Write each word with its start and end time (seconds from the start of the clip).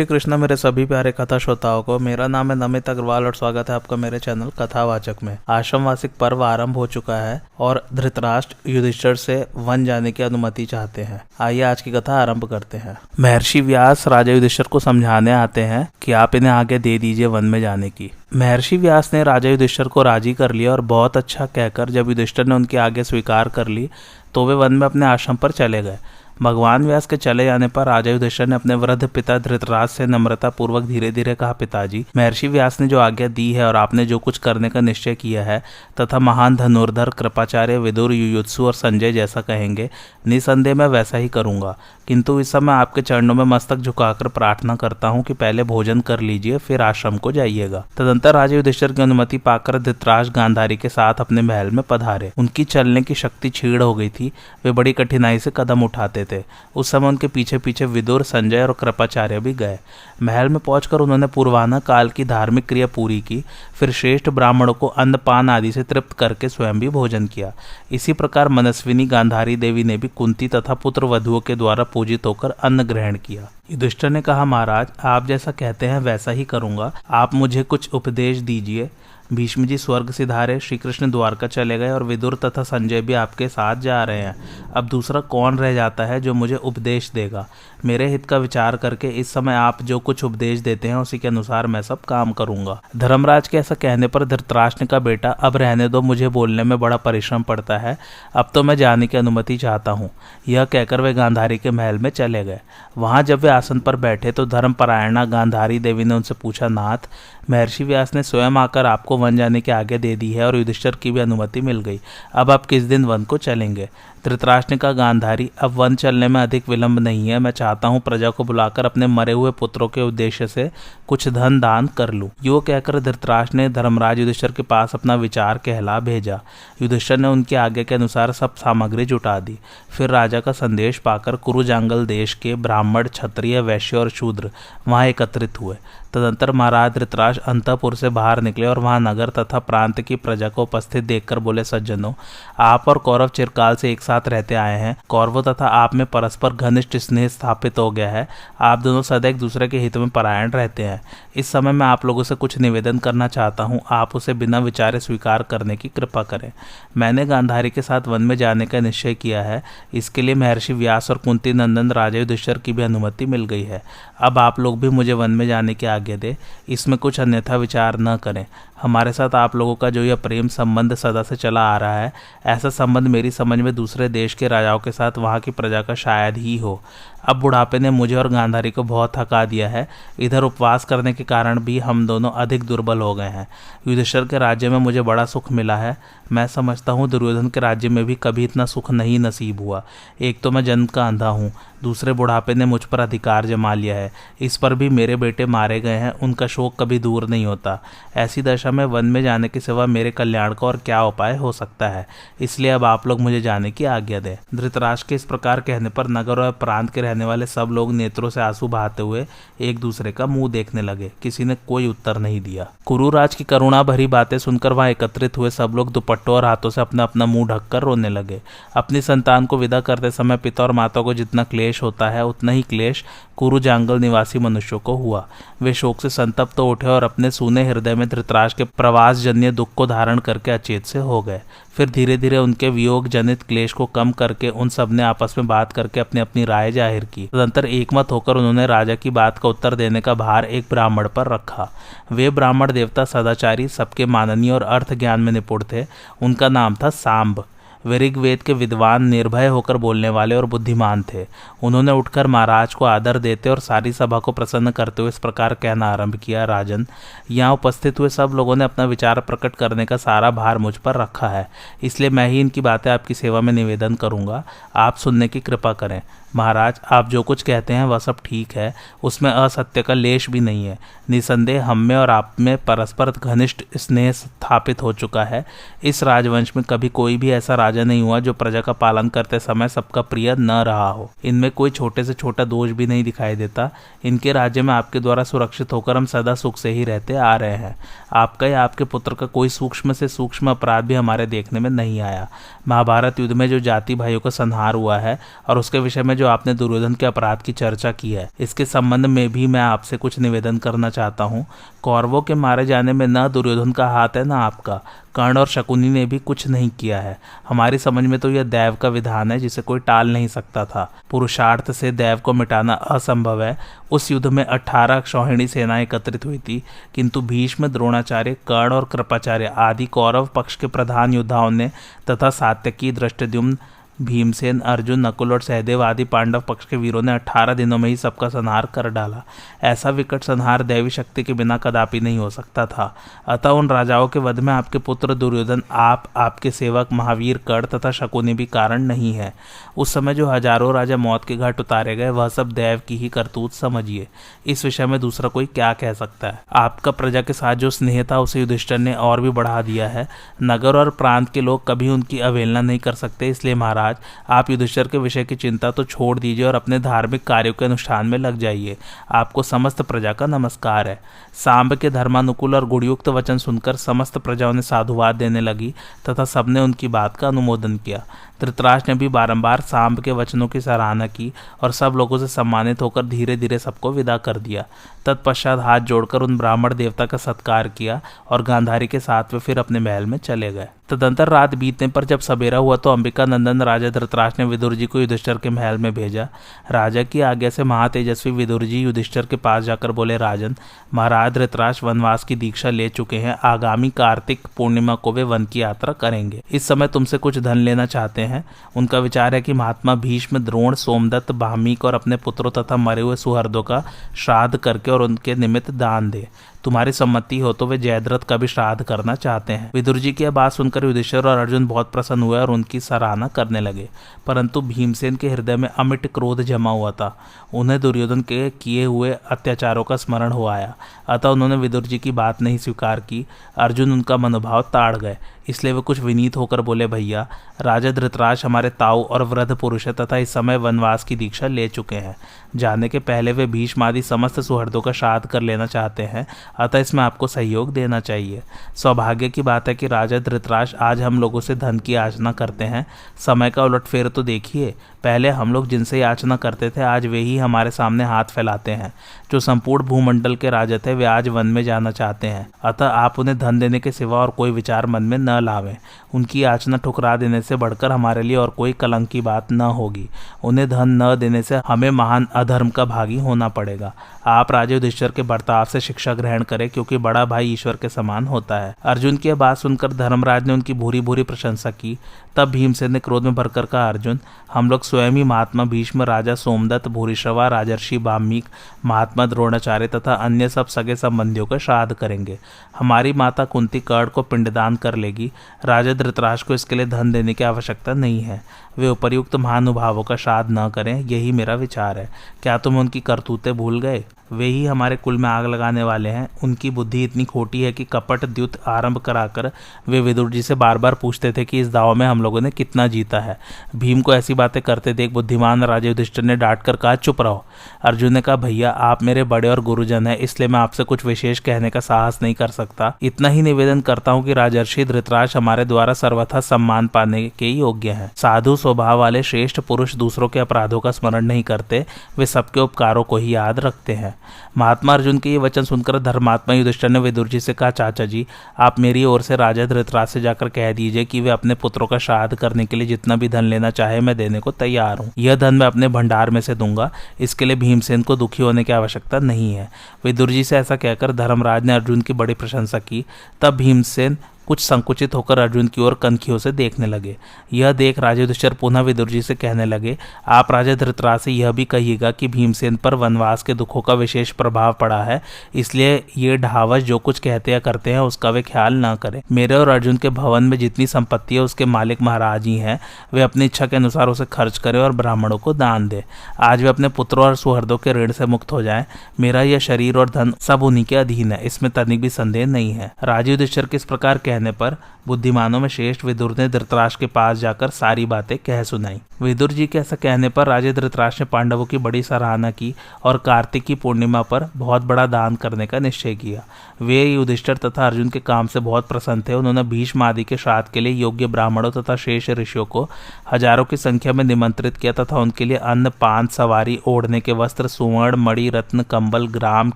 श्री 0.00 0.06
कृष्ण 0.06 0.36
मेरे 0.36 0.56
सभी 0.56 0.84
प्यारे 0.86 1.10
कथा 1.12 1.38
श्रोताओं 1.38 1.82
को, 1.82 1.98
मेरा 1.98 2.26
नाम 2.26 2.50
है 2.50 2.56
नमित 2.58 2.88
अग्रवाल 2.88 3.24
और 3.26 3.34
स्वागत 3.34 3.70
है 3.70 3.74
आपका 3.76 3.96
मेरे 3.96 4.18
चैनल 4.18 4.50
कथावाचक 4.58 5.16
में। 5.22 5.36
आश्रम 5.48 5.84
वार्षिक 5.84 6.10
पर्व 6.20 6.44
आरंभ 6.44 6.76
हो 6.76 6.86
चुका 6.86 7.16
है 7.16 7.40
और 7.58 7.84
धृतराष्ट्र 7.94 8.70
युधिष्ठर 8.70 9.16
से 9.16 9.36
वन 9.56 9.84
जाने 9.84 10.12
की 10.12 10.22
अनुमति 10.22 10.64
चाहते 10.66 11.02
हैं। 11.02 11.20
आइए 11.40 11.60
आज 11.62 11.82
की 11.82 11.90
कथा 11.92 12.20
आरंभ 12.20 12.44
करते 12.44 12.78
हैं। 12.78 12.96
महर्षि 13.20 13.60
व्यास 13.60 14.06
राजा 14.08 14.32
युधिष्ठर 14.32 14.64
को 14.64 14.80
समझाने 14.80 15.32
आते 15.32 15.60
हैं 15.62 15.86
कि 16.02 16.12
आप 16.12 16.34
इन्हें 16.34 16.52
आगे 16.52 16.78
दे 16.78 16.98
दीजिए 16.98 17.26
वन 17.26 17.44
में 17.44 17.60
जाने 17.60 17.90
की। 17.90 18.10
महर्षि 18.36 18.76
व्यास 18.76 19.10
ने 19.14 19.22
राजा 19.24 19.50
युधिष्ठर 19.50 19.88
को 19.88 20.02
राज़ी 20.02 20.34
कर 20.34 20.52
लिया 20.52 20.72
और 20.72 20.80
बहुत 20.80 21.16
अच्छा 21.16 21.46
कहकर 21.46 21.90
जब 21.90 22.08
युधिष्ठर 22.08 22.44
ने 22.44 22.54
उनके 22.54 22.76
आगे 22.78 23.04
स्वीकार 23.04 23.48
कर 23.48 23.68
ली 23.68 23.88
तो 24.34 24.46
वे 24.46 24.54
वन 24.54 24.72
में 24.72 24.86
अपने 24.86 25.06
आश्रम 25.06 25.36
पर 25.36 25.50
चले 25.50 25.82
गए। 25.82 25.98
भगवान 26.42 26.84
व्यास 26.84 27.06
के 27.06 27.16
चले 27.16 27.44
जाने 27.44 27.68
पर 27.68 27.86
राजा 27.86 28.10
युधिष्ठर 28.10 28.46
ने 28.46 28.54
अपने 28.54 28.74
वृद्ध 28.74 29.08
पिता 29.08 29.38
धृतराज 29.38 29.88
से 29.88 30.06
नम्रता 30.06 30.50
पूर्वक 30.50 30.82
धीरे 30.82 31.10
धीरे 31.10 31.34
कहा, 31.34 31.52
पिताजी, 31.52 32.04
महर्षि 32.16 32.48
व्यास 32.48 32.80
ने 32.80 32.86
जो 32.86 32.98
आज्ञा 32.98 33.28
दी 33.28 33.52
है 33.52 33.66
और 33.66 33.76
आपने 33.76 34.06
जो 34.06 34.18
कुछ 34.18 34.38
करने 34.38 34.68
का 34.68 34.80
निश्चय 34.80 35.14
किया 35.14 35.44
है, 35.44 35.62
तथा 36.00 36.18
महान 36.18 36.56
धनुर्धर, 36.56 37.10
कृपाचार्य, 37.10 37.78
विदुर, 37.78 38.12
युयुत्सु 38.12 38.66
और 38.66 38.74
संजय 38.74 39.12
जैसा 39.12 39.40
कहेंगे, 39.40 39.90
निसंदेह 40.26 40.74
मैं 40.74 40.86
वैसा 40.86 41.18
ही 41.18 41.28
करूँगा। 41.28 41.76
किंतु 42.08 42.40
इस 42.40 42.52
समय 42.52 42.72
आपके 42.72 43.02
चरणों 43.02 43.34
में 43.34 43.44
मस्तक 43.44 43.76
झुकाकर 43.76 44.28
प्रार्थना 44.28 44.76
करता 44.76 45.08
हूँ 45.08 45.22
कि 45.22 45.32
पहले 45.32 45.62
भोजन 45.62 46.00
कर 46.00 46.20
लीजिए, 46.20 46.58
फिर 46.58 46.82
आश्रम 46.82 47.16
को 47.16 47.32
जाइएगा 47.32 47.84
तदंतर 47.96 48.34
राजा 48.34 48.56
युधिष्ठर 48.56 48.92
की 48.92 49.02
अनुमति 49.02 49.38
पाकर 49.38 49.78
धृतराज 49.78 50.30
गांधारी 50.30 50.76
के 50.76 50.88
साथ 50.88 51.14
अपने 51.14 51.42
महल 51.42 51.70
में 51.70 51.82
पधारे। 51.88 52.32
उनकी 52.38 52.64
चलने 52.64 53.02
की 53.02 53.14
शक्ति 53.14 53.50
छीड़ 53.50 53.82
हो 53.82 53.94
गई 53.94 54.08
थी। 54.08 54.32
वे 54.64 54.72
बड़ी 54.72 54.92
कठिनाई 54.92 55.38
से 55.38 55.52
कदम 55.56 55.82
उठाते 55.82 56.24
थे। 56.24 56.29
उस 56.76 56.90
समय 56.90 57.08
उनके 57.08 57.26
पीछे 57.26 57.58
पीछे 57.58 57.84
विदुर, 57.84 58.22
संजय 58.22 58.62
और 58.62 58.72
कृपाचार्य 58.72 59.40
भी 59.40 59.52
गए। 59.54 59.78
महल 60.22 60.48
में 60.48 60.58
पहुंचकर 60.58 61.00
उन्होंने 61.00 61.26
पूर्वाना 61.26 61.78
काल 61.78 62.08
की 62.08 62.24
धार्मिक 62.24 62.66
क्रिया 62.66 62.86
पूरी 62.86 63.20
की, 63.20 63.44
फिर 63.74 63.90
श्रेष्ठ 63.90 64.28
ब्राह्मणों 64.28 64.74
को 64.74 64.86
अन्नपान 64.86 65.50
आदि 65.50 65.72
से 65.72 65.82
तृप्त 65.82 66.12
करके 66.12 66.48
स्वयं 66.48 66.80
भी 66.80 66.88
भोजन 66.88 67.26
किया। 67.26 67.52
इसी 67.92 68.12
प्रकार 68.12 68.48
मनस्विनी 68.48 69.06
गांधारी 69.06 69.56
देवी 69.56 69.84
ने 69.84 69.96
भी 69.96 70.08
कुंती 70.08 70.48
तथा 70.48 70.74
पुत्र 70.74 71.04
वधुओं 71.04 71.40
के 71.40 71.54
द्वारा 71.54 71.84
पूजित 71.84 72.26
होकर 72.26 72.50
अन्न 72.50 72.82
ग्रहण 72.82 73.16
किया। 73.16 73.48
युधिष्ठर 73.70 74.10
ने 74.10 74.22
कहा, 74.22 74.44
महाराज, 74.44 74.86
आप 75.04 75.26
जैसा 75.26 75.50
कहते 75.50 75.86
हैं 75.86 76.00
वैसा 76.00 76.30
ही 76.30 76.44
करूँगा। 76.44 76.92
आप 77.10 77.34
मुझे 77.34 77.62
कुछ 77.62 77.90
उपदेश 77.92 78.38
दीजिए। 78.38 78.90
भीष्म 79.32 79.64
जी 79.64 79.78
स्वर्ग 79.78 80.10
सिधारे 80.10 80.58
श्री 80.60 80.76
कृष्ण 80.78 81.10
द्वारका 81.10 81.46
चले 81.46 81.78
गए 81.78 81.90
और 81.90 82.02
विदुर 82.02 82.34
तथा 82.34 82.62
संजय 82.62 83.00
भी 83.00 83.14
आपके 83.14 83.48
साथ 83.48 83.76
जा 83.76 84.02
रहे 84.04 84.20
हैं। 84.20 84.34
अब 84.76 84.86
दूसरा 84.86 85.20
कौन 85.20 85.58
रह 85.58 85.74
जाता 85.74 86.04
है 86.04 86.20
जो 86.20 86.34
मुझे 86.34 86.56
उपदेश 86.56 87.10
देगा? 87.10 87.46
मेरे 87.84 88.08
हित 88.08 88.26
का 88.26 88.38
विचार 88.38 88.76
करके 88.76 89.08
इस 89.08 89.32
समय 89.32 89.54
आप 89.54 89.82
जो 89.82 89.98
कुछ 89.98 90.24
उपदेश 90.24 90.60
देते 90.60 90.88
हैं, 90.88 90.94
उसी 90.94 91.18
के 91.18 91.28
अनुसार 91.28 91.66
मैं 91.66 91.82
सब 91.82 92.00
काम 92.00 92.32
करूँगा। 92.32 92.80
धर्मराज 92.96 93.48
के 93.48 93.58
ऐसा 93.58 93.74
कहने 93.74 94.06
पर 94.06 94.24
धृतराष्ट्र 94.24 94.86
का 94.86 94.98
बेटा, 94.98 95.30
अब 95.30 95.56
रहने 95.56 95.88
दो, 95.88 96.00
मुझे 96.00 96.28
बोलने 96.28 96.64
में 96.64 96.78
बड़ा 96.80 96.96
परिश्रम 96.96 97.42
पड़ता 97.42 97.78
है। 97.78 97.96
अब 98.34 98.50
तो 98.54 98.62
मैं 98.62 98.76
जाने 98.76 99.06
की 99.06 99.18
अनुमति 99.18 99.56
चाहता 99.56 99.90
हूँ। 99.90 100.10
यह 100.48 100.64
कहकर 100.64 101.00
वे 101.00 101.14
गांधारी 101.14 101.58
के 101.58 101.70
महल 101.70 101.98
में 101.98 102.10
चले 102.10 102.44
गए। 102.44 102.60
वहाँ 102.98 103.22
जब 103.22 103.40
वे 103.40 103.48
आसन 103.48 103.80
पर 103.80 103.96
बैठे 103.96 104.32
तो 104.32 104.46
धर्मपरायणा 104.46 105.24
गांधारी 105.24 105.78
देवी 105.78 106.04
ने 106.04 106.14
उनसे 106.14 106.34
पूछा, 106.34 106.68
नाथ 106.68 107.08
महर्षि 107.50 107.84
व्यास 107.84 108.14
ने 108.14 108.22
स्वयं 108.22 108.56
आकर 108.56 108.86
आपको 108.86 109.16
वन 109.16 109.36
जाने 109.36 109.60
की 109.60 109.72
आज्ञा 109.72 109.98
दे 109.98 110.16
दी 110.16 110.32
है 110.32 110.46
और 110.46 110.56
युधिष्ठर 110.56 110.90
की 110.90 111.10
भी 111.10 111.20
अनुमति 111.20 111.60
मिल 111.60 111.80
गई। 111.80 112.00
अब 112.34 112.50
आप 112.50 112.66
किस 112.66 112.82
दिन 112.82 113.04
वन 113.04 113.24
को 113.24 113.36
चलेंगे? 113.36 113.88
धृतराष्ट्र 114.24 114.76
का 114.76 114.90
गांधारी। 114.92 115.50
अब 115.58 115.70
वन 115.70 115.94
चलने 115.94 116.28
में 116.28 116.40
अधिक 116.40 116.68
विलंब 116.68 116.98
नहीं 116.98 117.28
है। 117.28 117.38
मैं 117.38 117.50
चाहता 117.50 117.88
हूँ 117.88 118.00
प्रजा 118.00 118.30
को 118.30 118.44
बुलाकर 118.44 118.86
अपने 118.86 119.06
मरे 119.06 119.32
हुए 119.32 119.50
पुत्रों 119.50 119.88
के 119.88 120.02
उद्देश्य 120.02 120.46
से 120.46 120.70
कुछ 121.08 121.28
धन 121.28 121.58
दान 121.60 121.86
कर 121.86 122.12
लूँ। 122.12 122.30
यो 122.44 122.60
कहकर 122.60 122.98
धृतराष्ट्र 123.00 123.56
ने 123.56 123.68
धर्मराज 123.68 124.18
युधिष्ठर 124.18 124.52
के 124.52 124.62
पास 124.62 124.94
अपना 124.94 125.14
विचार 125.14 125.58
कहला 125.58 125.98
भेजा। 126.00 126.40
युधिष्ठर 126.82 127.16
ने 127.16 127.28
उनके 127.28 127.56
आगे 127.56 127.84
के 127.84 127.94
अनुसार 127.94 128.32
सब 128.32 128.54
सामग्री 128.54 129.06
जुटा 129.06 129.38
दी। 129.40 129.58
फिर 129.90 130.10
राजा 130.10 130.40
का 130.40 130.52
संदेश 130.52 130.98
पाकर 130.98 131.36
कुरुजांगल 131.36 132.04
देश 132.06 132.34
के 132.34 132.54
ब्राह्मण, 132.56 133.08
क्षत्रिय, 133.08 133.60
वैश्य 133.60 133.96
और 133.96 134.10
शूद्र 134.10 134.50
वहाँ 134.88 135.06
एकत्रित 135.06 135.60
हुए। 135.60 135.76
तदंतर 136.14 136.50
महाराज 136.52 136.92
धृतराज 136.92 137.38
अंतपुर 137.38 137.94
से 137.94 138.08
बाहर 138.08 138.40
निकले 138.40 138.66
और 138.66 138.78
वहाँ 138.78 139.00
नगर 139.00 139.28
तथा 139.28 139.58
प्रांत 139.58 140.00
की 140.00 140.16
प्रजा 140.16 140.48
को 140.48 140.62
उपस्थित 140.62 141.04
देखकर 141.04 141.38
बोले, 141.38 141.64
सज्जनों, 141.64 142.12
आप 142.60 142.88
और 142.88 142.98
कौरव 142.98 143.28
चिरकाल 143.28 143.76
से 143.76 143.92
एक 143.92 144.00
साथ 144.10 144.28
रहते 144.28 144.54
आए 144.54 144.78
हैं। 144.78 144.96
कौरवों 145.08 145.42
तथा 145.42 145.66
आप 145.66 145.94
में 145.94 146.06
परस्पर 146.06 146.52
घनिष्ठ 146.52 146.96
स्नेह 146.96 147.28
स्थापित 147.28 147.78
हो 147.78 147.90
गया 147.90 148.10
है। 148.10 148.26
आप 148.60 148.78
दोनों 148.78 149.02
सदा 149.02 149.28
एक 149.28 149.38
दूसरे 149.38 149.68
के 149.68 149.78
हित 149.78 149.96
में 149.96 150.08
परायण 150.08 150.50
रहते 150.50 150.82
हैं। 150.82 151.00
इस 151.36 151.46
समय 151.46 151.72
मैं 151.72 151.86
आप 151.86 152.04
लोगों 152.04 152.22
से 152.22 152.34
कुछ 152.34 152.58
निवेदन 152.58 152.98
करना 152.98 153.28
चाहता 153.28 153.64
हूँ। 153.64 153.80
आप 153.90 154.16
उसे 154.16 154.34
बिना 154.34 154.58
विचारे 154.58 155.00
स्वीकार 155.00 155.42
करने 155.42 155.76
की 155.76 155.88
कृपा 155.88 156.22
करें। 156.22 156.50
मैंने 156.96 157.26
गांधारी 157.26 157.70
के 157.70 157.82
साथ 157.82 158.08
वन 158.08 158.22
में 158.22 158.36
जाने 158.36 158.66
का 158.66 158.80
निश्चय 158.80 159.14
किया 159.14 159.42
है। 159.42 159.62
इसके 159.94 160.22
लिए 160.22 160.34
महर्षि 160.34 160.72
व्यास 160.72 161.10
और 161.10 161.18
कुंती 161.18 161.52
नंदन 161.52 161.90
राजा 161.90 162.18
युधिष्ठर 162.18 162.58
की 162.58 162.72
भी 162.72 162.82
अनुमति 162.82 163.26
मिल 163.26 163.44
गई 163.44 163.62
है। 163.62 163.82
अब 164.20 164.38
आप 164.38 164.60
लोग 164.60 164.80
भी 164.80 164.88
मुझे 164.88 165.12
वन 165.12 165.30
में 165.30 165.46
जाने 165.48 165.74
की 165.74 165.86
आज्ञा 165.86 166.16
दे। 166.16 166.36
इसमें 166.68 166.98
कुछ 166.98 167.20
अन्यथा 167.20 167.56
विचार 167.56 167.98
न 168.00 168.16
करें। 168.16 168.46
हमारे 168.82 169.12
साथ 169.12 169.34
आप 169.34 169.56
लोगों 169.56 169.74
का 169.76 169.90
जो 169.90 170.02
यह 170.04 170.16
प्रेम 170.16 170.48
संबंध 170.48 170.94
सदा 170.94 171.22
से 171.22 171.36
चला 171.36 171.60
आ 171.60 171.76
रहा 171.76 171.98
है, 171.98 172.12
ऐसा 172.46 172.70
संबंध 172.70 173.08
मेरी 173.08 173.30
समझ 173.30 173.58
में 173.58 173.74
दूसरे 173.74 174.08
देश 174.08 174.34
के 174.34 174.48
राजाओं 174.48 174.78
के 174.78 174.92
साथ 174.92 175.18
वहाँ 175.18 175.40
की 175.40 175.50
प्रजा 175.50 175.82
का 175.82 175.94
शायद 175.94 176.36
ही 176.36 176.56
हो। 176.58 176.80
अब 177.24 177.40
बुढ़ापे 177.40 177.78
ने 177.78 177.90
मुझे 177.90 178.14
और 178.14 178.28
गांधारी 178.28 178.70
को 178.70 178.82
बहुत 178.82 179.12
थका 179.16 179.44
दिया 179.44 179.68
है। 179.68 179.88
इधर 180.18 180.42
उपवास 180.42 180.84
करने 180.84 181.12
के 181.12 181.24
कारण 181.24 181.60
भी 181.60 181.78
हम 181.78 182.06
दोनों 182.06 182.30
अधिक 182.30 182.64
दुर्बल 182.64 182.98
हो 182.98 183.14
गए 183.14 183.28
हैं। 183.28 183.46
युधिष्ठर 183.88 184.24
के 184.24 184.38
राज्य 184.38 184.68
में 184.68 184.78
मुझे 184.78 185.02
बड़ा 185.02 185.24
सुख 185.24 185.52
मिला 185.52 185.76
है। 185.76 185.96
मैं 186.32 186.46
समझता 186.46 186.92
हूँ 186.92 187.08
दुर्योधन 187.08 187.48
के 187.48 187.60
राज्य 187.60 187.88
में 187.88 188.04
भी 188.04 188.14
कभी 188.22 188.44
इतना 188.44 188.66
सुख 188.66 188.90
नहीं 188.90 189.18
नसीब 189.18 189.60
हुआ। 189.60 189.82
एक 190.20 190.40
तो 190.40 190.50
मैं 190.50 190.64
जन्म 190.64 190.86
का 190.86 191.08
अंधा 191.08 191.28
हूँ। 191.28 191.52
दूसरे 191.82 192.12
बुढ़ापे 192.12 192.54
ने 192.54 192.64
मुझ 192.64 192.84
पर 192.84 193.00
अधिकार 193.00 193.46
जमा 193.46 193.74
लिया 193.74 193.96
है। 193.96 194.12
इस 194.40 194.56
पर 194.56 194.74
भी 194.74 194.88
मेरे 194.88 195.16
बेटे 195.16 195.46
मारे 195.46 195.80
गए 195.80 195.96
हैं। 195.96 196.12
उनका 196.12 196.46
शोक 196.46 196.74
कभी 196.80 196.98
दूर 196.98 197.28
नहीं 197.28 197.46
होता। 197.46 197.82
ऐसी 198.16 198.42
दशा 198.42 198.70
में 198.70 198.84
वन 198.84 199.04
में 199.04 199.22
जाने 199.22 199.48
के 199.48 199.60
सिवा 199.60 199.86
मेरे 199.86 200.10
कल्याण 200.10 200.54
का 200.54 200.66
और 200.66 200.76
क्या 200.76 201.02
उपाय 201.02 201.36
हो 201.36 201.52
सकता 201.52 201.88
है? 201.88 202.06
इसलिए 202.40 202.70
अब 202.70 202.84
आप 202.84 203.06
लोग 203.06 203.20
मुझे 203.20 203.40
जाने 203.40 203.70
की 203.70 203.84
आज्ञा 203.84 204.20
दें। 204.20 204.36
धृतराष्ट्र 204.54 205.06
के 205.08 205.14
इस 205.14 205.24
प्रकार 205.24 205.60
कहने 205.60 205.88
पर 205.88 206.08
नगर 206.08 206.38
और 206.38 206.52
प्रांत 206.52 206.90
के 206.90 207.00
रहने 207.10 207.24
वाले 207.24 207.46
सब 207.46 207.68
लोग 207.72 207.92
नेत्रों 207.92 208.30
से 208.30 208.40
आँसू 208.40 208.68
बहाते 208.68 209.02
हुए 209.02 209.26
एक 209.60 209.78
दूसरे 209.78 210.12
का 210.12 210.26
मुँह 210.26 210.50
देखने 210.50 210.82
लगे। 210.82 211.10
किसी 211.22 211.44
ने 211.44 211.56
कोई 211.68 211.86
उत्तर 211.86 212.18
नहीं 212.18 212.40
दिया। 212.40 212.66
कुरुराज 212.86 213.34
की 213.34 213.44
करुणा 213.44 213.82
भरी 213.82 214.06
बातें 214.06 214.38
सुनकर 214.38 214.72
वहाँ 214.72 214.88
एकत्रित 214.90 215.38
हुए 215.38 215.50
सब 215.50 215.72
लोग 215.74 215.92
दुपट्टों 215.92 216.34
और 216.34 216.44
हाथों 216.44 216.70
से 216.70 216.80
अपना 216.80 217.02
अपना 217.02 217.26
मुँह 217.26 217.48
ढककर 217.48 217.82
रोने 217.82 218.08
लगे। 218.08 218.40
अपनी 218.76 219.00
संतान 219.00 219.46
को 219.46 219.58
विदा 219.58 219.80
करते 219.80 220.10
समय 220.10 220.36
पिता 220.36 220.62
और 220.62 220.72
माता 220.72 221.02
को 221.02 221.14
जितना 221.14 221.44
क्लेश 221.44 221.82
होता 221.82 222.08
है, 222.10 222.24
उतना 222.26 222.52
ही 222.52 222.62
क्लेश 222.62 223.04
कुरु 223.40 223.58
जांगल 223.60 223.98
निवासी 223.98 224.38
मनुष्यों 224.38 224.78
को 224.78 224.94
हुआ। 224.94 225.26
वे 225.62 225.72
शोक 225.74 226.00
से 226.00 226.08
संतप्त 226.10 226.56
तो 226.56 226.66
उठे 226.68 226.86
और 226.86 227.04
अपने 227.04 227.30
सूने 227.30 227.62
हृदय 227.68 227.94
में 227.94 228.08
धृतराज 228.08 228.54
के 228.54 228.64
प्रवास 228.66 229.16
जन्य 229.16 229.50
दुख 229.52 229.68
को 229.76 229.86
धारण 229.86 230.18
करके 230.18 230.50
अचेत 230.50 230.86
से 230.86 230.98
हो 230.98 231.20
गए। 231.22 231.40
फिर 231.76 231.90
धीरे 231.90 232.16
धीरे 232.16 232.38
उनके 232.38 232.68
वियोग 232.70 233.06
जनित 233.08 233.42
क्लेश 233.42 233.72
को 233.72 233.86
कम 233.88 234.10
करके 234.12 234.48
उन 234.50 234.68
सबने 234.68 235.02
आपस 235.02 235.34
में 235.38 235.46
बात 235.46 235.72
करके 235.72 236.00
अपनी 236.00 236.20
अपनी 236.20 236.44
राय 236.44 236.72
ज़ाहिर 236.72 237.04
की। 237.04 237.26
तदंतर 237.26 237.66
एकमत 237.66 238.12
होकर 238.12 238.36
उन्होंने 238.36 238.66
राजा 238.66 238.94
की 238.94 239.10
बात 239.10 239.38
का 239.38 239.48
उत्तर 239.48 239.74
देने 239.74 240.00
का 240.00 240.14
भार 240.14 240.44
एक 240.44 240.66
ब्राह्मण 240.70 241.08
पर 241.08 241.28
रखा। 241.28 241.68
वे 242.12 242.28
ब्राह्मण 242.30 242.72
देवता 242.72 243.04
सदाचारी, 243.04 243.68
सबके 243.68 244.06
माननीय 244.06 244.52
और 244.52 244.62
अर्थ 244.64 244.92
ज्ञान 244.94 245.20
में 245.20 245.32
निपुण 245.32 245.64
थे। 245.72 245.86
उनका 246.22 246.48
नाम 246.48 246.76
था 246.82 246.90
सांब। 246.90 247.44
वे 247.86 247.98
ऋग्वेद 247.98 248.42
के 248.42 248.52
विद्वान 248.52 249.04
निर्भय 249.04 249.46
होकर 249.46 249.76
बोलने 249.76 250.08
वाले 250.08 250.34
और 250.34 250.44
बुद्धिमान 250.44 251.04
थे। 251.14 251.26
उन्होंने 251.62 251.92
उठकर 251.92 252.26
महाराज 252.26 252.74
को 252.74 252.84
आदर 252.84 253.18
देते 253.18 253.50
और 253.50 253.58
सारी 253.58 253.92
सभा 253.92 254.18
को 254.18 254.32
प्रसन्न 254.32 254.70
करते 254.70 255.02
हुए 255.02 255.08
इस 255.08 255.18
प्रकार 255.18 255.54
कहना 255.54 255.92
आरंभ 255.92 256.16
किया, 256.16 256.44
राजन, 256.44 256.86
यहाँ 257.30 257.52
उपस्थित 257.52 258.00
हुए 258.00 258.08
सब 258.08 258.30
लोगों 258.34 258.56
ने 258.56 258.64
अपना 258.64 258.84
विचार 258.84 259.20
प्रकट 259.20 259.54
करने 259.54 259.86
का 259.86 259.96
सारा 259.96 260.30
भार 260.30 260.58
मुझ 260.58 260.76
पर 260.76 260.96
रखा 260.96 261.28
है। 261.28 261.48
इसलिए 261.82 262.10
मैं 262.10 262.28
ही 262.28 262.40
इनकी 262.40 262.60
बातें 262.60 262.90
आपकी 262.90 263.14
सेवा 263.14 263.40
में 263.40 263.52
निवेदन 263.52 263.94
करूँगा। 263.94 264.42
आप 264.76 264.96
सुनने 264.96 265.28
की 265.28 265.40
कृपा 265.40 265.72
करें। 265.72 266.02
महाराज, 266.36 266.80
आप 266.92 267.08
जो 267.08 267.22
कुछ 267.22 267.42
कहते 267.42 267.74
हैं, 267.74 267.84
वह 267.84 267.98
सब 267.98 268.16
ठीक 268.24 268.52
है। 268.52 268.74
उसमें 269.02 269.30
असत्य 269.30 269.82
का 269.82 269.94
लेश 269.94 270.30
भी 270.30 270.40
नहीं 270.40 270.66
है। 270.66 270.78
निसंदेह 271.10 271.66
हम 271.66 271.78
में 271.78 271.96
और 271.96 272.10
आप 272.10 272.34
में 272.40 272.58
परस्पर 272.58 273.10
घनिष्ठ 273.10 273.62
स्नेह 273.76 274.12
स्थापित 274.12 274.82
हो 274.82 274.92
चुका 274.92 275.24
है। 275.24 275.46
इस 275.84 276.02
राजवंश 276.02 276.52
में 276.56 276.64
कभी 276.70 276.88
कोई 276.88 277.16
भी 277.16 277.30
ऐसा 277.30 277.54
राजा 277.54 277.84
नहीं 277.84 278.02
हुआ 278.02 278.20
जो 278.20 278.32
प्रजा 278.32 278.60
का 278.60 278.72
पालन 278.72 279.08
करते 279.08 279.38
समय 279.38 279.68
सबका 279.68 280.02
प्रिय 280.02 280.36
न 280.38 280.50
रहा 280.50 280.90
हो। 280.90 281.10
इनमें 281.24 281.50
कोई 281.50 281.70
छोटे 281.70 282.04
से 282.04 282.14
छोटा 282.14 282.44
दोष 282.44 282.70
भी 282.70 282.86
नहीं 282.86 283.04
दिखाई 283.04 283.36
देता। 283.36 283.70
इनके 284.04 284.32
राज्य 284.32 284.62
में 284.62 284.74
आपके 284.74 285.00
द्वारा 285.00 285.24
सुरक्षित 285.24 285.72
होकर 285.72 285.96
हम 285.96 286.06
सदा 286.06 286.34
सुख 286.34 286.56
से 286.56 286.70
ही 286.70 286.84
रहते 286.84 287.16
आ 287.16 287.36
रहे 287.36 287.56
हैं। 287.56 287.76
आपका 288.12 288.46
या 288.46 288.62
आपके 288.62 288.84
पुत्र 288.84 289.14
का 289.14 289.26
कोई 289.26 289.48
सूक्ष्म 289.48 289.92
से 289.92 290.08
सूक्ष्म 290.08 290.50
अपराध 290.50 290.84
भी 290.84 290.94
हमारे 290.94 291.26
देखने 291.26 291.60
में 291.60 291.70
नहीं 291.70 292.00
आया। 292.00 292.28
महाभारत 292.68 293.20
युद्ध 293.20 293.32
में 293.32 293.48
जो 293.48 293.60
जाति 293.60 293.94
भाइयों 293.94 294.20
का 294.20 294.30
संहार 294.30 294.74
हुआ 294.74 294.98
है 294.98 295.18
और 295.48 295.58
उसके 295.58 295.78
विषय 295.78 296.02
में 296.02 296.16
जो 296.16 296.26
आपने 296.28 296.54
दुर्योधन 296.54 296.94
के 296.94 297.06
अपराध 297.06 297.42
की 297.42 297.52
चर्चा 297.52 297.92
की 297.92 298.12
है, 298.12 298.28
इसके 298.40 298.64
संबंध 298.64 299.06
में 299.06 299.28
भी 299.32 299.46
मैं 299.46 299.60
आपसे 299.60 299.96
कुछ 299.96 300.18
निवेदन 300.18 300.58
करना 300.58 300.90
चाहता 300.90 301.24
हूँ। 301.24 301.46
कौरवों 301.82 302.22
के 302.22 302.34
मारे 302.34 302.66
जाने 302.66 302.92
में 302.92 303.06
न 303.06 303.28
दुर्योधन 303.28 303.72
का 303.72 303.88
हाथ 303.88 304.16
है, 304.16 304.24
न 304.24 304.32
आपका। 304.32 304.80
कर्ण 305.14 305.38
और 305.38 305.46
शकुनी 305.46 305.88
ने 305.88 306.06
भी 306.06 306.18
कुछ 306.18 306.48
नहीं 306.48 306.70
किया 306.70 307.00
है। 307.00 307.18
हमारी 307.48 307.78
समझ 307.78 308.04
में 308.04 308.20
तो 308.20 308.30
यह 308.30 308.42
दैव 308.42 308.74
का 308.74 308.88
विधान 308.88 309.32
है, 309.32 309.38
जिसे 309.38 309.62
कोई 309.62 309.80
टाल 309.80 310.08
नहीं 310.08 310.28
सकता 310.28 310.64
था। 310.64 310.92
पुरुषार्थ 311.10 311.72
से 311.72 311.92
दैव 311.92 312.18
को 312.18 312.32
मिटाना 312.32 312.72
असंभव 312.72 313.42
है। 313.42 313.58
उस 313.90 314.10
युद्ध 314.10 314.26
में 314.26 314.44
अठारह 314.44 315.00
सौहिणी 315.00 315.48
सेनाएँ 315.48 315.82
एकत्रित 315.82 316.24
हुई 316.24 316.38
थी, 316.38 316.62
किंतु 316.94 317.20
भीष्म, 317.20 317.68
द्रोणाचार्य, 317.68 318.34
कर्ण 318.34 318.72
और 318.72 318.84
कृपाचार्य 318.84 319.52
आदि 319.56 319.86
कौरव 319.86 320.26
पक्ष 320.26 320.56
के 320.56 320.66
प्रधान 320.66 321.14
योद्धाओं 321.14 321.50
ने 321.50 321.70
तथा 322.10 322.30
सात्यकी, 322.30 322.92
दृष्टद्युम्न 322.92 323.58
भीमसेन, 324.02 324.60
अर्जुन, 324.60 325.06
नकुल 325.06 325.32
और 325.32 325.40
सहदेव 325.40 325.82
आदि 325.82 326.04
पांडव 326.04 326.40
पक्ष 326.40 326.64
के 326.64 326.76
वीरों 326.76 327.02
ने 327.02 327.12
अठारह 327.12 327.54
दिनों 327.54 327.78
में 327.78 327.88
ही 327.88 327.96
सबका 327.96 328.28
संहार 328.28 328.68
कर 328.74 328.90
डाला। 328.90 329.22
ऐसा 329.62 329.90
विकट 329.90 330.22
संहार 330.22 330.62
दैवी 330.62 330.90
शक्ति 330.90 331.22
के 331.22 331.32
बिना 331.32 331.58
कदापि 331.58 332.00
नहीं 332.00 332.18
हो 332.18 332.30
सकता 332.30 332.66
था। 332.66 332.96
अतः 333.28 333.50
उन 333.50 333.68
राजाओं 333.68 334.08
के 334.08 334.18
वध 334.18 334.40
में 334.40 334.52
आपके 334.52 334.78
पुत्र 334.78 335.14
दुर्योधन, 335.14 335.62
आप, 335.72 336.04
आपके 336.16 336.50
सेवक 336.50 336.88
महावीर 336.92 337.38
कर्ण 337.38 337.66
तथा 337.66 337.90
शकुनी 337.90 338.34
भी 338.34 338.46
कारण 338.46 338.82
नहीं 338.82 339.12
है। 339.14 339.34
उस 339.80 339.92
समय 339.94 340.14
जो 340.14 340.26
हज़ारों 340.26 340.72
राजा 340.74 340.96
मौत 340.96 341.24
के 341.24 341.36
घाट 341.36 341.60
उतारे 341.60 341.94
गए, 341.96 342.08
वह 342.10 342.28
सब 342.28 342.50
देव 342.52 342.80
की 342.88 342.96
ही 342.96 343.08
करतूत 343.08 343.52
समझिए। 343.52 344.06
इस 344.46 344.64
विषय 344.64 344.86
में 344.86 344.98
दूसरा 345.00 345.28
कोई 345.28 345.46
क्या 345.46 345.72
कह 345.72 345.92
सकता 345.92 346.28
है? 346.28 346.42
आपका 346.52 346.90
प्रजा 346.90 347.22
के 347.22 347.32
साथ 347.32 347.54
जो 347.54 347.70
स्नेह 347.70 348.02
था, 348.10 348.18
उसे 348.20 348.40
युधिष्ठर 348.40 348.78
ने 348.78 348.94
और 348.94 349.20
भी 349.20 349.30
बढ़ा 349.30 349.62
दिया 349.62 349.88
है। 349.88 350.06
नगर 350.42 350.76
और 350.76 350.90
प्रांत 350.90 351.28
के 351.28 351.40
लोग 351.40 351.66
कभी 351.68 351.88
उनकी 351.88 352.18
अवहेलना 352.20 352.60
नहीं 352.60 352.78
कर 352.78 352.94
सकते, 352.94 353.28
इसलिए 353.28 353.54
महाराज, 353.54 353.96
आप 354.30 354.50
युधिष्ठर 354.50 354.88
के 354.88 354.98
विषय 354.98 355.24
की 355.24 355.36
चिंता 355.36 355.70
तो 355.70 355.84
छोड़ 355.84 356.18
दीजिए 356.18 356.44
और 356.44 356.54
अपने 356.54 356.78
धार्मिक 356.78 357.24
कार्यों 357.24 357.54
के 357.54 357.64
अनुष्ठान 357.64 358.06
में 358.06 358.18
लग 358.18 358.38
जाइए। 358.38 358.76
आपको 359.10 359.42
समस्त 359.42 359.82
प्रजा 359.82 360.12
का 360.12 360.26
नमस्कार 360.26 360.88
है। 360.88 360.98
सांब 361.34 361.74
के 361.74 361.90
धर्मानुकूल 361.90 362.54
और 362.54 362.66
गुणयुक्त 362.66 363.08
वचन 363.08 363.38
सुनकर 363.38 363.76
समस्त 363.76 364.18
प्रजाओं 364.18 364.52
ने 364.52 364.62
साधुवाद 364.62 365.16
देने 365.16 365.40
लगी, 365.40 365.74
तथा 366.08 366.24
सबने 366.24 366.60
उनकी 366.60 366.88
बात 366.88 367.16
का 367.16 367.28
अनुमोदन 367.28 367.76
किया। 367.76 368.04
धृतराज 368.40 368.82
ने 368.88 368.94
भी 368.94 369.08
बारंबार 369.08 369.60
सांब 369.60 370.00
के 370.00 370.12
वचनों 370.12 370.48
की 370.48 370.60
सराहना 370.60 371.06
की 371.06 371.32
और 371.62 371.72
सब 371.72 371.92
लोगों 371.96 372.18
से 372.18 372.26
सम्मानित 372.26 372.82
होकर 372.82 373.06
धीरे 373.06 373.36
धीरे 373.36 373.58
सबको 373.58 373.92
विदा 373.92 374.16
कर 374.16 374.38
दिया। 374.38 374.64
तत्पश्चात 375.06 375.58
हाथ 375.58 375.80
जोड़कर 375.80 376.22
उन 376.22 376.36
ब्राह्मण 376.38 376.74
देवता 376.74 377.06
का 377.06 377.18
सत्कार 377.18 377.68
किया 377.68 378.00
और 378.30 378.42
गांधारी 378.42 378.86
के 378.86 379.00
साथ 379.00 379.34
वे 379.34 379.38
फिर 379.38 379.58
अपने 379.58 379.78
महल 379.78 380.06
में 380.06 380.18
चले 380.18 380.52
गए। 380.52 380.68
तदंतर 380.90 381.28
रात 381.28 381.54
बीतने 381.54 381.88
पर 381.88 382.04
जब 382.04 382.20
सवेरा 382.20 382.58
हुआ 382.58 382.76
तो 382.76 382.90
अंबिका 382.90 383.24
नंदन 383.24 383.62
राजा 383.62 383.90
धृतराज 383.90 384.34
ने 384.38 384.44
विदुर 384.44 384.74
जी 384.74 384.86
को 384.86 385.00
युधिष्ठर 385.00 385.38
के 385.38 385.50
महल 385.50 385.78
में 385.78 385.92
भेजा। 385.94 386.28
राजा 386.70 387.02
की 387.02 387.20
आज्ञा 387.20 387.50
से 387.50 387.64
महातेजस्वी 387.64 388.32
विदुर 388.32 388.64
जी 388.64 388.80
युधिष्ठर 388.80 389.26
के 389.26 389.36
पास 389.36 389.64
जाकर 389.64 389.92
बोले, 389.92 390.16
राजन, 390.16 390.56
महाराज 390.94 391.32
धृतराज 391.32 391.80
वनवास 391.84 392.24
की 392.24 392.36
दीक्षा 392.36 392.70
ले 392.70 392.88
चुके 392.88 393.16
हैं। 393.16 393.36
आगामी 393.44 393.90
कार्तिक 393.90 394.46
पूर्णिमा 394.56 394.94
को 394.94 395.12
वे 395.12 395.22
वन 395.22 395.44
की 395.44 395.62
यात्रा 395.62 395.92
करेंगे। 395.92 396.42
इस 396.52 396.68
समय 396.68 396.88
तुमसे 396.88 397.18
कुछ 397.18 397.38
धन 397.38 397.58
लेना 397.58 397.86
चाहते 397.86 398.22
हैं। 398.22 398.44
उनका 398.76 398.98
विचार 398.98 399.34
है 399.34 399.42
कि 399.42 399.52
महात्मा 399.52 399.94
भीष्म, 399.94 400.38
द्रोण, 400.38 400.74
सोमदत्त, 400.74 401.32
भामिक 401.32 401.84
और 401.84 401.94
अपने 401.94 402.16
पुत्रों 402.16 402.50
तथा 402.50 402.76
मरे 402.76 403.02
हुए 403.02 403.16
सुहर्दों 403.16 403.62
का 403.62 403.82
श्राद्ध 404.16 404.56
करके 404.56 404.90
और 404.90 405.02
उनके 405.02 405.34
निमित्त 405.34 405.70
दान 405.70 406.10
दे। 406.10 406.28
तुम्हारी 406.64 406.92
सम्मति 406.92 407.38
हो 407.38 407.52
तो 407.52 407.66
वे 407.66 407.78
जयद्रथ 407.78 408.18
का 408.18 408.36
भी 408.36 408.46
श्राद्ध 408.46 408.82
करना 408.82 409.14
चाहते 409.14 409.52
हैं। 409.52 409.70
विदुर 409.74 409.98
जी 409.98 410.12
की 410.12 410.28
बात 410.28 410.52
सुनकर 410.52 410.84
युधिष्ठर 410.84 411.26
और 411.26 411.38
अर्जुन 411.38 411.66
बहुत 411.66 411.92
प्रसन्न 411.92 412.22
हुए 412.22 412.38
और 412.38 412.50
उनकी 412.50 412.80
सराहना 412.80 413.28
करने 413.28 413.60
लगे। 413.60 413.88
परंतु 414.26 414.60
भीमसेन 414.60 415.16
के 415.16 415.28
हृदय 415.28 415.56
में 415.56 415.68
अमिट 415.68 416.06
क्रोध 416.06 416.42
जमा 416.42 416.70
हुआ 416.70 416.90
था। 416.90 417.18
उन्हें 417.54 417.80
दुर्योधन 417.80 418.20
के 418.20 418.50
किए 418.50 418.84
हुए 418.84 419.16
अत्याचारों 419.30 419.84
का 419.84 419.96
स्मरण 419.96 420.32
हो 420.32 420.46
आया। 420.46 420.74
अतः 421.08 421.28
उन्होंने 421.28 421.56
विदुर 421.56 421.82
जी 421.82 421.98
की 421.98 422.12
बात 422.12 422.42
नहीं 422.42 422.58
स्वीकार 422.58 423.00
की। 423.00 423.26
अर्जुन 423.58 423.92
उनका 423.92 424.16
मनोभाव 424.16 424.62
ताड़ 424.62 424.96
गए। 424.96 425.18
इसलिए 425.50 425.72
वे 425.72 425.80
कुछ 425.80 426.00
विनीत 426.00 426.36
होकर 426.36 426.60
बोले, 426.60 426.86
भैया, 426.86 427.26
राजा 427.60 427.90
धृतराज 427.90 428.42
हमारे 428.44 428.70
ताऊ 428.70 429.02
और 429.02 429.22
वृद्ध 429.22 429.54
पुरुष 429.54 429.86
है 429.86 429.92
तथा 429.92 430.16
इस 430.16 430.30
समय 430.30 430.56
वनवास 430.56 431.04
की 431.04 431.16
दीक्षा 431.16 431.46
ले 431.46 431.68
चुके 431.68 431.96
हैं। 431.96 432.16
जाने 432.56 432.88
के 432.88 432.98
पहले 432.98 433.32
वे 433.32 433.46
भीष्मादि 433.46 434.02
समस्त 434.02 434.40
सुहृदों 434.40 434.80
का 434.80 434.92
श्राद्ध 434.92 435.26
कर 435.26 435.40
लेना 435.40 435.66
चाहते 435.66 436.02
हैं, 436.02 436.26
अतः 436.58 436.78
इसमें 436.78 437.02
आपको 437.04 437.26
सहयोग 437.26 437.72
देना 437.72 438.00
चाहिए। 438.00 438.42
सौभाग्य 438.76 439.28
की 439.28 439.42
बात 439.42 439.68
है 439.68 439.74
कि 439.74 439.86
राजा 439.86 440.18
धृतराज 440.18 440.74
आज 440.80 441.02
हम 441.02 441.20
लोगों 441.20 441.40
से 441.40 441.54
धन 441.54 441.78
की 441.78 441.94
याचना 441.94 442.32
करते 442.32 442.64
हैं। 442.64 442.86
समय 443.18 443.50
का 443.50 443.64
उलटफेर 443.64 444.08
तो 444.08 444.22
देखिए, 444.22 444.74
पहले 445.04 445.28
हम 445.28 445.52
लोग 445.52 445.66
जिनसे 445.66 445.98
याचना 445.98 446.36
करते 446.36 446.70
थे, 446.70 446.82
आज 446.82 447.06
वे 447.06 447.18
ही 447.18 447.36
हमारे 447.38 447.70
सामने 447.70 448.04
हाथ 448.04 448.24
फैलाते 448.24 448.70
हैं। 448.70 448.92
जो 449.32 449.40
संपूर्ण 449.40 449.86
भूमंडल 449.86 450.36
के 450.36 450.50
राजा 450.50 450.78
थे, 450.78 450.94
वे 450.94 451.04
आज 451.04 451.28
वन 451.28 451.46
में 451.46 451.64
जाना 451.64 451.90
चाहते 451.90 452.26
हैं। 452.26 452.50
अतः 452.64 452.86
आप 452.86 453.18
उन्हें 453.18 453.38
धन 453.38 453.58
देने 453.58 453.80
के 453.80 453.92
सिवा 453.92 454.18
और 454.18 454.30
कोई 454.30 454.50
विचार 454.50 454.86
मन 454.86 455.02
में 455.02 455.18
न 455.18 455.30
लावें। 455.30 455.76
उनकी 456.14 456.44
याचना 456.44 456.76
ठुकरा 456.76 457.16
देने 457.16 457.42
से 457.42 457.56
बढ़कर 457.56 457.92
हमारे 457.92 458.22
लिए 458.22 458.36
और 458.36 458.50
कोई 458.50 458.72
कलंक 458.72 459.08
की 459.08 459.20
बात 459.20 459.52
न 459.52 459.60
होगी। 459.60 460.08
उन्हें 460.44 460.68
धन 460.68 460.88
न 460.88 461.16
देने 461.16 461.42
से 461.42 461.60
हमें 461.66 461.90
महान 461.90 462.26
अधर्म 462.34 462.68
का 462.68 462.84
भागी 462.84 463.18
होना 463.18 463.48
पड़ेगा। 463.48 463.92
आप 464.26 464.52
राजे 464.52 464.90
के 465.02 465.22
बर्ताव 465.22 465.64
से 465.64 465.80
शिक्षा 465.80 466.14
ग्रहण 466.14 466.42
करें, 466.42 466.68
क्योंकि 466.70 466.96
बड़ा 466.96 467.24
भाई 467.24 467.52
ईश्वर 467.52 467.76
के 467.76 467.88
समान 467.88 468.26
होता 468.26 468.58
है। 468.58 468.74
अर्जुन 468.82 469.16
की 469.16 469.32
बात 469.32 469.58
सुनकर 469.58 469.92
धर्मराज 469.92 470.46
ने 470.46 470.52
उनकी 470.52 470.72
भूरी 470.72 471.00
भूरी 471.00 471.22
प्रशंसा 471.22 471.70
की। 471.70 471.98
तब 472.36 472.48
भीमसेन 472.48 472.92
ने 472.92 472.98
क्रोध 472.98 473.22
में 473.22 473.34
भरकर 473.34 473.66
कहा, 473.66 473.88
अर्जुन, 473.88 474.18
हम 474.52 474.70
लोग 474.70 474.84
स्वयं 474.84 475.12
ही 475.12 475.22
महात्मा 475.24 475.64
भीष्म, 475.64 476.02
राजा 476.02 476.34
सोमदत्त, 476.34 476.88
भूरिश्रवा, 476.88 477.48
राजर्षि 477.48 477.98
बामिक 477.98 478.44
महात्मा 478.84 479.26
द्रोणाचार्य 479.26 479.86
तथा 479.86 480.14
अन्य 480.14 480.48
सब 480.48 480.66
सगे 480.66 480.96
संबंधियों 480.96 481.46
का 481.46 481.58
श्राद्ध 481.58 481.92
करेंगे। 481.92 482.38
हमारी 482.78 483.12
माता 483.12 483.44
कुंती 483.44 483.80
कर्ण 483.80 484.08
को 484.08 484.22
पिंडदान 484.22 484.76
कर 484.76 484.94
लेगी। 484.94 485.32
राजा 485.64 485.92
धृतराज 485.92 486.42
को 486.42 486.54
इसके 486.54 486.76
लिए 486.76 486.86
धन 486.86 487.12
देने 487.12 487.34
की 487.34 487.44
आवश्यकता 487.44 487.94
नहीं 487.94 488.20
है। 488.20 488.42
वे 488.78 488.88
उपरयुक्त 488.88 489.36
महानुभावों 489.36 490.02
का 490.02 490.16
श्राद्ध 490.16 490.50
न 490.50 490.68
करें, 490.68 490.94
यही 491.00 491.32
मेरा 491.32 491.54
विचार 491.54 491.98
है। 491.98 492.08
क्या 492.42 492.58
तुम 492.58 492.78
उनकी 492.78 493.00
करतूतें 493.00 493.56
भूल 493.56 493.80
गए? 493.80 494.04
वे 494.32 494.46
ही 494.46 494.66
हमारे 494.66 494.96
कुल 494.96 495.16
में 495.18 495.28
आग 495.28 495.46
लगाने 495.46 495.82
वाले 495.82 496.08
हैं। 496.08 496.28
उनकी 496.44 496.70
बुद्धि 496.70 497.02
इतनी 497.04 497.24
खोटी 497.24 497.62
है 497.62 497.72
कि 497.72 497.84
कपट 497.84 498.24
द्युत 498.24 498.52
आरंभ 498.68 498.98
कराकर 498.98 499.50
वे 499.88 500.00
विदुर 500.00 500.30
जी 500.30 500.42
से 500.42 500.54
बार 500.54 500.78
बार 500.78 500.94
पूछते 500.94 501.32
थे 501.32 501.44
कि 501.44 501.60
इस 501.60 501.68
दाव 501.68 501.94
में 501.94 502.06
हम 502.06 502.22
लोगों 502.22 502.40
ने 502.40 502.50
कितना 502.50 502.86
जीता 502.86 503.20
है। 503.20 503.38
भीम 503.76 504.02
को 504.02 504.14
ऐसी 504.14 504.34
बातें 504.34 504.62
करते 504.62 504.92
देख 504.92 505.12
बुद्धिमान 505.12 505.64
राजा 505.64 505.88
युधिष्ठिर 505.88 506.24
ने 506.24 506.36
डांट 506.36 506.62
कर 506.62 506.76
कहा, 506.76 506.94
चुप 506.94 507.20
रहो। 507.20 507.44
अर्जुन 507.82 508.12
ने 508.12 508.20
कहा, 508.20 508.36
भैया, 508.36 508.70
आप 508.70 509.02
मेरे 509.02 509.24
बड़े 509.24 509.48
और 509.48 509.60
गुरुजन 509.60 510.06
है, 510.06 510.16
इसलिए 510.16 510.48
मैं 510.48 510.60
आपसे 510.60 510.84
कुछ 510.84 511.04
विशेष 511.06 511.38
कहने 511.38 511.70
का 511.70 511.80
साहस 511.80 512.18
नहीं 512.22 512.34
कर 512.34 512.48
सकता। 512.48 512.92
इतना 513.02 513.28
ही 513.28 513.42
निवेदन 513.42 513.80
करता 513.80 514.12
हूँ 514.12 514.24
कि 514.24 514.34
राजर्षि 514.34 514.84
धृतराज 514.84 515.32
हमारे 515.36 515.64
द्वारा 515.64 515.92
सर्वथा 515.92 516.40
सम्मान 516.40 516.86
पाने 516.86 517.28
के 517.28 517.50
योग्य 517.50 517.90
है। 517.90 518.10
साधु 518.16 518.56
स्वभाव 518.70 518.98
वाले 518.98 519.22
श्रेष्ठ 519.22 519.58
पुरुष 519.60 519.94
दूसरों 519.96 520.28
के 520.28 520.38
अपराधों 520.38 520.78
का 520.80 520.90
स्मरण 520.90 521.24
नहीं 521.26 521.42
करते, 521.42 521.84
वे 522.18 522.26
सबके 522.26 522.60
उपकारों 522.60 523.02
को 523.04 523.16
ही 523.16 523.34
याद 523.34 523.60
रखते 523.60 523.92
हैं। 523.92 524.14
महात्मा 524.58 524.94
अर्जुन 524.94 525.18
के 525.18 525.30
ये 525.30 525.38
वचन 525.38 525.64
सुनकर 525.64 525.98
धर्मात्मा 525.98 526.54
युधिष्ठर 526.54 526.88
ने 526.88 526.98
विदुर 526.98 527.28
जी 527.28 527.40
से 527.40 527.54
कहा, 527.54 527.70
चाचा 527.70 528.04
जी, 528.04 528.26
आप 528.58 528.78
मेरी 528.78 529.04
ओर 529.04 529.22
से 529.22 529.36
राजा 529.36 529.66
धृतराज 529.66 530.08
से 530.08 530.20
जाकर 530.20 530.48
कह 530.48 530.72
दीजिए 530.72 531.04
कि 531.04 531.20
वे 531.20 531.30
अपने 531.30 531.54
पुत्रों 531.54 531.86
का 531.86 531.98
श्राद्ध 531.98 532.34
करने 532.34 532.66
के 532.66 532.76
लिए 532.76 532.86
जितना 532.86 533.16
भी 533.16 533.28
धन 533.28 533.44
लेना 533.44 533.70
चाहे 533.70 534.00
मैं 534.00 534.16
देने 534.16 534.40
को 534.40 534.50
तैयार 534.52 534.98
हूँ। 534.98 535.10
यह 535.18 535.36
धन 535.36 535.54
मैं 535.54 535.66
अपने 535.66 535.88
भंडार 535.88 536.30
में 536.30 536.40
से 536.40 536.54
दूँगा, 536.54 536.90
इसके 537.20 537.44
लिए 537.44 537.56
भीमसेन 537.56 538.02
को 538.02 538.16
दुखी 538.16 538.42
होने 538.42 538.64
की 538.64 538.72
आवश्यकता 538.72 539.18
नहीं 539.18 539.54
है। 539.54 539.68
विदुर 540.04 540.30
जी 540.30 540.44
से 540.44 540.58
ऐसा 540.58 540.76
कहकर 540.76 541.12
धर्मराज 541.12 541.64
ने 541.64 541.72
अर्जुन 541.72 542.00
की 542.00 542.12
बड़ी 542.12 542.34
प्रशंसा 542.34 542.78
की। 542.78 543.04
तब 543.40 543.56
भीमसेन 543.56 544.16
कुछ 544.50 544.60
संकुचित 544.60 545.14
होकर 545.14 545.38
अर्जुन 545.38 545.66
की 545.66 545.80
ओर 545.80 545.94
कनखियों 545.94 546.36
से 546.38 546.50
देखने 546.52 546.86
लगे। 546.86 547.16
यह 547.52 547.72
देख 547.72 547.98
राजा 547.98 548.20
युधिष्ठर 548.20 548.54
पुनः 548.54 548.80
विदुर 548.80 549.08
जी 549.08 549.20
से 549.22 549.34
कहने 549.34 549.64
लगे, 549.64 549.96
आप 550.28 550.50
राजा 550.52 550.74
धृतराज 550.74 551.20
से 551.20 551.32
यह 551.32 551.52
भी 551.52 551.64
कहिएगा 551.64 552.10
कि 552.10 552.28
भीमसेन 552.28 552.76
पर 552.76 552.94
वनवास 552.94 553.42
के 553.42 553.54
दुखों 553.54 553.80
का 553.80 553.94
विशेष 553.94 554.30
प्रभाव 554.32 554.72
पड़ा 554.80 555.02
है, 555.04 555.20
इसलिए 555.54 556.02
ये 556.16 556.36
ढावस 556.36 556.82
जो 556.82 556.98
कुछ 557.00 557.18
कहते 557.18 557.52
या 557.52 557.58
करते 557.60 557.92
हैं 557.92 558.00
उसका 558.00 558.30
वे 558.30 558.42
ख्याल 558.42 558.74
न 558.76 558.94
करें। 558.94 559.20
मेरे 559.32 559.54
और 559.54 559.68
अर्जुन 559.68 559.96
के 559.96 560.10
भवन 560.10 560.44
में 560.44 560.58
जितनी 560.58 560.86
संपत्ति 560.86 561.34
है 561.34 561.40
उसके 561.40 561.64
मालिक 561.66 562.02
महाराज 562.02 562.46
ही 562.46 562.56
हैं। 562.56 562.78
वे 563.14 563.22
अपनी 563.22 563.44
इच्छा 563.44 563.66
के 563.66 563.76
अनुसार 563.76 564.08
उसे 564.08 564.24
खर्च 564.32 564.58
करें 564.58 564.80
और 564.80 564.92
ब्राह्मणों 564.92 565.38
को 565.38 565.54
दान 565.54 565.88
दे। 565.88 566.02
आज 566.40 566.62
वे 566.62 566.68
अपने 566.68 566.88
पुत्रों 566.90 567.26
और 567.26 567.36
सुहृदों 567.36 567.78
के 567.78 567.92
ऋण 567.94 568.12
से 568.12 568.26
मुक्त 568.26 568.52
हो 568.52 568.62
जाए। 568.62 568.84
मेरा 569.20 569.42
यह 569.42 569.58
शरीर 569.60 569.96
और 569.96 570.10
धन 570.10 570.34
सब 570.40 570.62
उन्हीं 570.62 570.84
के 570.84 570.96
अधीन 570.96 571.32
है, 571.32 571.42
इसमें 571.44 571.70
तनिक 571.72 572.00
भी 572.00 572.10
संदेह 572.10 572.46
नहीं 572.48 572.72
है। 572.72 572.92
राजीव 573.04 573.32
युधिष्ठर 573.32 573.66
किस 573.66 573.84
प्रकार 573.84 574.18
कहने 574.20 574.38
कहने 574.40 574.52
पर 574.52 574.76
बुद्धिमानों 575.08 575.58
में 575.60 575.68
श्रेष्ठ 575.68 576.04
विदुर 576.04 576.34
ने 576.38 576.48
धृतराष्ट्र 576.48 577.00
के 577.00 577.06
पास 577.06 577.38
जाकर 577.38 577.70
सारी 577.70 578.04
बातें 578.06 578.36
कह 578.38 578.62
सुनाई। 578.62 579.00
विदुर 579.22 579.52
जी 579.52 579.66
के 579.66 579.78
ऐसा 579.78 579.96
कहने 579.96 580.28
पर 580.28 580.46
राजे 580.46 580.72
धृतराष्ट्र 580.72 581.24
ने 581.24 581.28
पांडवों 581.32 581.64
की 581.66 581.78
बड़ी 581.78 582.02
सराहना 582.02 582.50
की 582.50 582.74
और 583.04 583.16
कार्तिक 583.18 583.64
की 583.64 583.74
पूर्णिमा 583.74 584.22
पर 584.22 584.48
बहुत 584.56 584.82
बड़ा 584.82 585.06
दान 585.06 585.36
करने 585.36 585.66
का 585.66 585.78
निश्चय 585.78 586.14
किया। 586.14 586.44
वे 586.82 587.02
युधिष्ठर 587.04 587.56
तथा 587.56 587.86
अर्जुन 587.86 588.08
के 588.08 588.20
काम 588.20 588.46
से 588.46 588.60
बहुत 588.60 588.88
प्रसन्न 588.88 589.22
थे। 589.28 589.34
उन्होंने 589.34 589.62
भीष्म 589.62 590.02
आदि 590.02 590.24
के 590.24 590.36
श्राद्ध 590.36 590.68
के 590.74 590.80
लिए 590.80 590.92
योग्य 590.92 591.26
ब्राह्मणों 591.26 591.70
तथा 591.72 591.96
शेष 591.96 592.30
ऋषियों 592.30 592.64
को 592.66 592.88
हज़ारों 593.32 593.64
की 593.64 593.76
संख्या 593.76 594.12
में 594.12 594.24
निमंत्रित 594.24 594.76
किया 594.76 594.92
तथा 594.92 595.18
उनके 595.18 595.44
लिए 595.44 595.56
अन्न, 595.56 595.90
पान, 596.00 596.26
सवारी, 596.28 596.78
ओढ़ने 596.86 597.20
के 597.20 597.32
वस्त्र, 597.32 597.68
सुवर्ण, 597.68 598.16
मणि, 598.16 598.48
रत्न, 598.48 598.82
कंबल, 598.90 599.26
ग्राम, 599.28 599.70